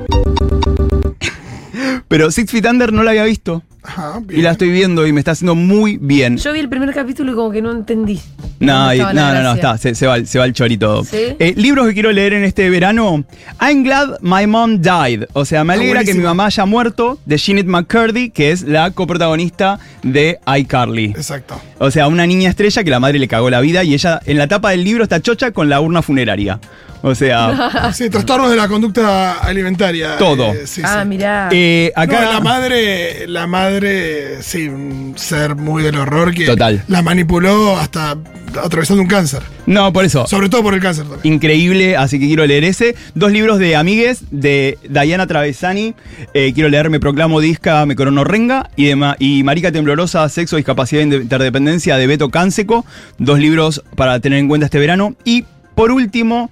pero 2.08 2.30
Six 2.30 2.50
Feet 2.50 2.66
Under 2.66 2.92
no 2.92 3.02
la 3.02 3.11
había 3.11 3.25
visto. 3.25 3.62
Ajá, 3.82 4.21
Y 4.28 4.43
la 4.43 4.50
estoy 4.50 4.71
viendo 4.71 5.06
y 5.06 5.12
me 5.12 5.21
está 5.21 5.30
haciendo 5.30 5.54
muy 5.54 5.97
bien. 5.99 6.36
Yo 6.36 6.52
vi 6.52 6.60
el 6.60 6.69
primer 6.69 6.93
capítulo 6.93 7.32
y 7.32 7.34
como 7.34 7.50
que 7.50 7.62
no 7.62 7.71
entendí. 7.73 8.21
No, 8.60 8.78
¿Dónde 8.78 8.97
y- 8.97 8.99
estaba 8.99 9.12
no, 9.12 9.34
no, 9.34 9.42
no, 9.42 9.54
está, 9.54 9.78
se, 9.78 9.94
se 9.94 10.06
va, 10.06 10.25
se 10.25 10.38
va 10.38 10.44
el 10.44 10.52
chorito. 10.52 11.04
¿Sí? 11.04 11.16
Eh, 11.38 11.54
libros 11.56 11.86
que 11.86 11.94
quiero 11.94 12.10
leer 12.12 12.32
en 12.32 12.44
este 12.44 12.68
verano. 12.71 13.25
I'm 13.60 13.82
glad 13.84 14.18
my 14.21 14.47
mom 14.47 14.80
died. 14.80 15.25
O 15.32 15.44
sea, 15.44 15.64
me 15.64 15.75
alegra 15.75 16.04
que 16.04 16.14
mi 16.14 16.23
mamá 16.23 16.47
haya 16.47 16.66
muerto, 16.66 17.18
de 17.25 17.36
Jeanette 17.38 17.66
McCurdy, 17.68 18.30
que 18.30 18.50
es 18.50 18.62
la 18.62 18.90
coprotagonista 18.90 19.78
de 20.02 20.38
iCarly. 20.58 21.06
Exacto. 21.06 21.60
O 21.78 21.90
sea, 21.90 22.08
una 22.08 22.26
niña 22.26 22.50
estrella 22.50 22.82
que 22.82 22.90
la 22.90 23.00
madre 23.00 23.18
le 23.18 23.28
cagó 23.28 23.50
la 23.50 23.60
vida 23.60 23.84
y 23.84 23.94
ella 23.94 24.21
en 24.26 24.38
la 24.38 24.49
tapa 24.49 24.71
del 24.71 24.84
libro 24.84 25.04
está 25.04 25.21
chocha 25.21 25.52
con 25.52 25.68
la 25.68 25.80
urna 25.80 26.02
funeraria. 26.02 26.58
O 27.02 27.15
sea, 27.15 27.93
Sí, 27.95 28.11
trastornos 28.11 28.50
de 28.50 28.56
la 28.56 28.69
conducta 28.69 29.34
alimentaria. 29.39 30.17
Todo. 30.19 30.52
eh, 30.52 30.67
sí, 30.67 30.82
ah, 30.84 31.00
sí. 31.02 31.08
mirá. 31.08 31.49
eh, 31.52 31.93
acá. 31.95 32.25
No, 32.25 32.32
la 32.32 32.41
madre, 32.41 33.26
la 33.28 33.47
madre, 33.47 34.43
sí, 34.43 34.69
un 34.69 35.15
ser 35.17 35.54
muy 35.54 35.82
del 35.82 35.97
horror 35.97 36.34
que 36.34 36.47
Total. 36.47 36.82
la 36.89 37.02
manipuló 37.02 37.76
hasta 37.78 38.17
atravesando 38.63 39.02
un 39.02 39.08
cáncer. 39.08 39.43
No, 39.67 39.93
por 39.93 40.04
eso. 40.04 40.26
Sobre 40.26 40.49
todo 40.49 40.63
por 40.63 40.75
el 40.75 40.80
cáncer 40.80 41.04
también. 41.06 41.34
Increíble, 41.34 41.97
así 41.97 42.19
que 42.19 42.26
quiero 42.26 42.47
leer 42.47 42.65
ese. 42.65 42.97
Dos 43.15 43.30
libros 43.30 43.58
de 43.58 43.76
amigues 43.76 44.23
de 44.30 44.78
Diana 44.89 45.26
Travesani. 45.26 45.95
Eh, 46.34 46.52
quiero 46.54 46.69
leer 46.71 46.89
Me 46.91 46.99
Proclamo 46.99 47.41
Disca, 47.41 47.84
Me 47.87 47.95
Corono 47.95 48.25
Renga. 48.25 48.71
Y, 48.76 48.87
de 48.87 48.97
Ma- 48.97 49.17
y 49.19 49.43
Marica 49.45 49.71
Temblorosa, 49.71 50.28
Sexo, 50.30 50.56
Discapacidad 50.56 51.02
e 51.02 51.04
Interdependencia 51.17 51.97
de 51.97 52.06
Beto 52.06 52.30
Cánseco. 52.30 52.84
Dos 53.19 53.39
libros 53.39 53.84
para 53.95 54.19
tener 54.21 54.39
en 54.39 54.49
cuenta 54.49 54.65
este 54.65 54.78
verano. 54.78 55.15
Y 55.25 55.45
por 55.78 55.93
último. 55.93 56.50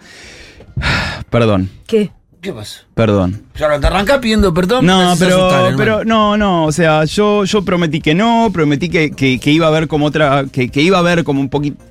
Perdón, 1.30 1.68
¿Qué? 1.86 2.10
¿Qué 2.40 2.52
pasó? 2.52 2.82
perdón. 2.94 3.42
Ya 3.58 3.78
te 3.80 3.86
arrancás 3.86 4.18
pidiendo 4.18 4.54
perdón. 4.54 4.86
No, 4.86 5.10
asustar, 5.10 5.28
pero, 5.28 5.76
pero 5.76 6.04
no, 6.04 6.36
no, 6.36 6.64
o 6.66 6.72
sea, 6.72 7.04
yo, 7.04 7.44
yo 7.44 7.64
prometí 7.64 8.00
que 8.00 8.14
no, 8.14 8.50
prometí 8.52 8.88
que, 8.88 9.10
que- 9.10 9.40
que 9.40 9.50
iba 9.50 9.66
a 9.66 9.70
ver 9.70 9.88
como 9.88 10.06
otra, 10.06 10.44
que, 10.52 10.68
que 10.68 10.80
iba 10.82 10.98
a 10.98 11.02
ver 11.02 11.24
como 11.24 11.40
un 11.40 11.48
poquito... 11.48 11.82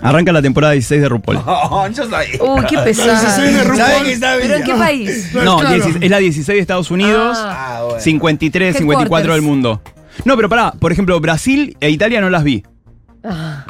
Arranca 0.00 0.32
la 0.32 0.42
temporada 0.42 0.72
16 0.74 1.00
de 1.02 1.08
RuPaul. 1.08 1.36
No, 1.46 1.88
yo 1.88 2.08
sabía. 2.08 2.42
Uy, 2.42 2.64
qué 2.68 2.76
La 2.76 2.84
16 2.84 3.06
de 3.06 3.12
pesado. 3.12 3.64
RuPaul. 3.64 3.76
¿Sabes 3.78 4.02
que 4.04 4.16
sabía? 4.18 4.40
¿Pero 4.42 4.54
en 4.56 4.64
qué 4.64 4.74
país? 4.74 5.30
No, 5.34 5.58
Claro. 5.58 5.74
16 5.74 5.96
es 6.00 6.10
la 6.10 6.18
16 6.18 6.56
de 6.56 6.60
Estados 6.60 6.90
Unidos, 6.90 7.36
Ah. 7.40 7.80
Bueno. 7.84 8.00
53, 8.00 8.76
54 8.76 9.02
Headquarters. 9.04 9.34
del 9.34 9.42
mundo. 9.42 9.80
No, 10.24 10.36
pero 10.36 10.48
pará, 10.48 10.72
por 10.78 10.92
ejemplo, 10.92 11.18
Brasil 11.20 11.76
e 11.80 11.90
Italia 11.90 12.20
no 12.20 12.30
las 12.30 12.44
vi. 12.44 12.62
Ah. 13.26 13.64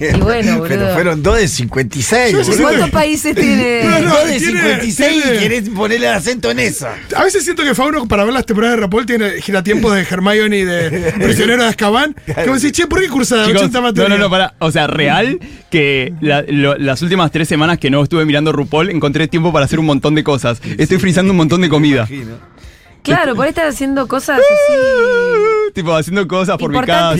Y 0.00 0.16
bueno, 0.20 0.58
boludo. 0.58 0.68
Pero 0.68 0.94
fueron 0.94 1.20
dos 1.22 1.36
de 1.38 1.48
56. 1.48 2.32
Yo 2.32 2.38
boludo. 2.44 2.62
¿Cuántos 2.62 2.90
países 2.90 3.34
tiene? 3.34 3.82
No, 3.84 3.98
no, 4.00 4.14
dos 4.14 4.26
de 4.28 4.38
tiene- 4.38 4.60
56 4.60 5.22
tiene- 5.22 5.36
y 5.36 5.38
querés 5.40 5.68
ponerle 5.70 6.06
el 6.06 6.12
acento 6.14 6.50
en 6.52 6.60
esa. 6.60 6.94
A 7.16 7.24
veces 7.24 7.42
siento 7.44 7.64
que 7.64 7.74
Fauno, 7.74 8.06
para 8.06 8.22
ver 8.24 8.32
las 8.32 8.46
temporadas 8.46 8.76
de 8.76 8.82
Rapol, 8.82 9.04
tiene 9.04 9.40
giratiempos 9.42 9.94
de 9.96 10.02
Hermione 10.02 10.58
y 10.58 10.64
de 10.64 11.12
Prisionero 11.20 11.62
de 11.64 11.68
Azkaban. 11.70 12.14
Que 12.24 12.46
vos 12.48 12.62
decís, 12.62 12.70
che, 12.78 12.86
¿por 12.86 13.00
qué 13.00 13.08
cursa 13.08 13.44
Chicos, 13.46 13.62
80 13.62 13.78
no, 13.78 13.82
materias? 13.88 14.08
no, 14.10 14.18
no, 14.18 14.30
pará. 14.30 14.54
O 14.60 14.70
sea, 14.70 14.86
real 14.86 15.40
que 15.70 16.14
la- 16.20 16.44
lo- 16.46 16.76
las 16.78 17.02
últimas 17.02 17.32
tres 17.32 17.48
semanas 17.48 17.78
que 17.78 17.90
no 17.90 18.02
estuve 18.02 18.24
mirando 18.24 18.52
RuPaul 18.52 18.90
encontré 18.90 19.26
tiempo 19.26 19.52
para 19.52 19.64
hacer 19.64 19.80
un 19.80 19.86
montón 19.86 20.14
de 20.14 20.22
cosas. 20.22 20.60
Estoy 20.78 20.98
frizando 20.98 21.32
un 21.32 21.36
montón 21.38 21.60
de 21.62 21.68
comida. 21.68 22.06
Claro, 23.02 23.34
por 23.34 23.44
ahí 23.44 23.50
estás 23.50 23.74
haciendo 23.74 24.08
cosas 24.08 24.38
así. 24.38 24.78
tipo, 25.74 25.94
haciendo 25.94 26.26
cosas 26.26 26.56
por 26.56 26.70
mi 26.72 26.80
casa. 26.80 27.14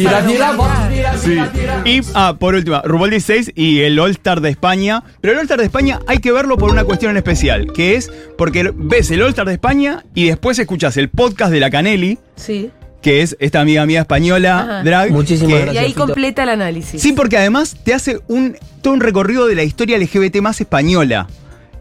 Sí. 1.25 1.39
Y, 1.85 2.01
ah, 2.15 2.37
por 2.39 2.55
última, 2.55 2.83
RuPaul 2.85 3.11
16 3.11 3.53
y 3.55 3.81
el 3.81 3.99
All 3.99 4.11
Star 4.13 4.41
de 4.41 4.51
España. 4.51 5.03
Pero 5.21 5.33
el 5.33 5.39
All 5.39 5.45
Star 5.45 5.59
de 5.59 5.65
España 5.65 6.01
hay 6.07 6.19
que 6.19 6.33
verlo 6.33 6.57
por 6.59 6.71
una 6.71 6.85
cuestión 6.85 7.13
en 7.13 7.17
especial, 7.19 7.73
que 7.73 7.97
es 7.97 8.11
porque 8.37 8.71
ves 8.75 9.11
el 9.11 9.23
All 9.23 9.31
Star 9.31 9.47
de 9.47 9.55
España 9.55 10.05
y 10.15 10.27
después 10.27 10.59
escuchas 10.59 10.97
el 10.97 11.09
podcast 11.09 11.51
de 11.53 11.61
la 11.61 11.71
Canelli, 11.71 12.19
Sí. 12.37 12.71
que 13.01 13.23
es 13.23 13.37
esta 13.41 13.61
amiga 13.61 13.87
mía 13.87 14.01
española, 14.01 14.61
Ajá. 14.61 14.83
drag. 14.83 15.11
Muchísimas 15.13 15.65
que- 15.65 15.73
Y 15.75 15.79
ahí 15.79 15.93
completa 15.93 16.43
el 16.43 16.51
análisis. 16.51 17.01
Sí, 17.01 17.13
porque 17.13 17.37
además 17.39 17.77
te 17.85 17.95
hace 17.95 18.21
un, 18.29 18.57
todo 18.83 18.93
un 18.95 19.01
recorrido 19.01 19.47
de 19.47 19.55
la 19.55 19.63
historia 19.63 19.97
LGBT 19.99 20.41
más 20.43 20.61
española 20.61 21.27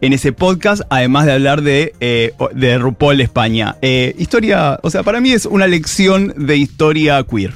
en 0.00 0.12
ese 0.12 0.32
podcast, 0.32 0.82
además 0.90 1.24
de 1.26 1.32
hablar 1.32 1.62
de, 1.62 1.94
eh, 2.00 2.32
de 2.54 2.78
RuPaul 2.78 3.20
España. 3.20 3.76
Eh, 3.82 4.14
historia, 4.18 4.78
o 4.82 4.90
sea, 4.90 5.02
para 5.02 5.20
mí 5.20 5.32
es 5.32 5.46
una 5.46 5.66
lección 5.66 6.32
de 6.36 6.56
historia 6.56 7.22
queer. 7.24 7.52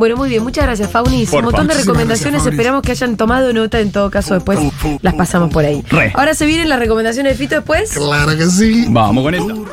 Bueno, 0.00 0.16
muy 0.16 0.30
bien, 0.30 0.42
muchas 0.42 0.64
gracias, 0.64 0.90
Faunis. 0.90 1.30
Un 1.30 1.44
montón 1.44 1.66
de 1.66 1.74
recomendaciones, 1.74 2.42
gracias, 2.42 2.54
esperamos 2.54 2.80
que 2.80 2.92
hayan 2.92 3.18
tomado 3.18 3.52
nota, 3.52 3.80
en 3.80 3.92
todo 3.92 4.10
caso 4.10 4.32
después 4.32 4.58
las 5.02 5.12
pasamos 5.12 5.50
por 5.52 5.62
ahí. 5.62 5.84
Re. 5.90 6.10
Ahora 6.14 6.32
se 6.32 6.46
vienen 6.46 6.70
las 6.70 6.78
recomendaciones 6.78 7.34
de 7.34 7.38
Fito 7.38 7.56
después. 7.56 7.90
Claro 7.90 8.34
que 8.34 8.46
sí. 8.46 8.86
Vamos 8.88 9.22
con 9.22 9.34
esto. 9.34 9.66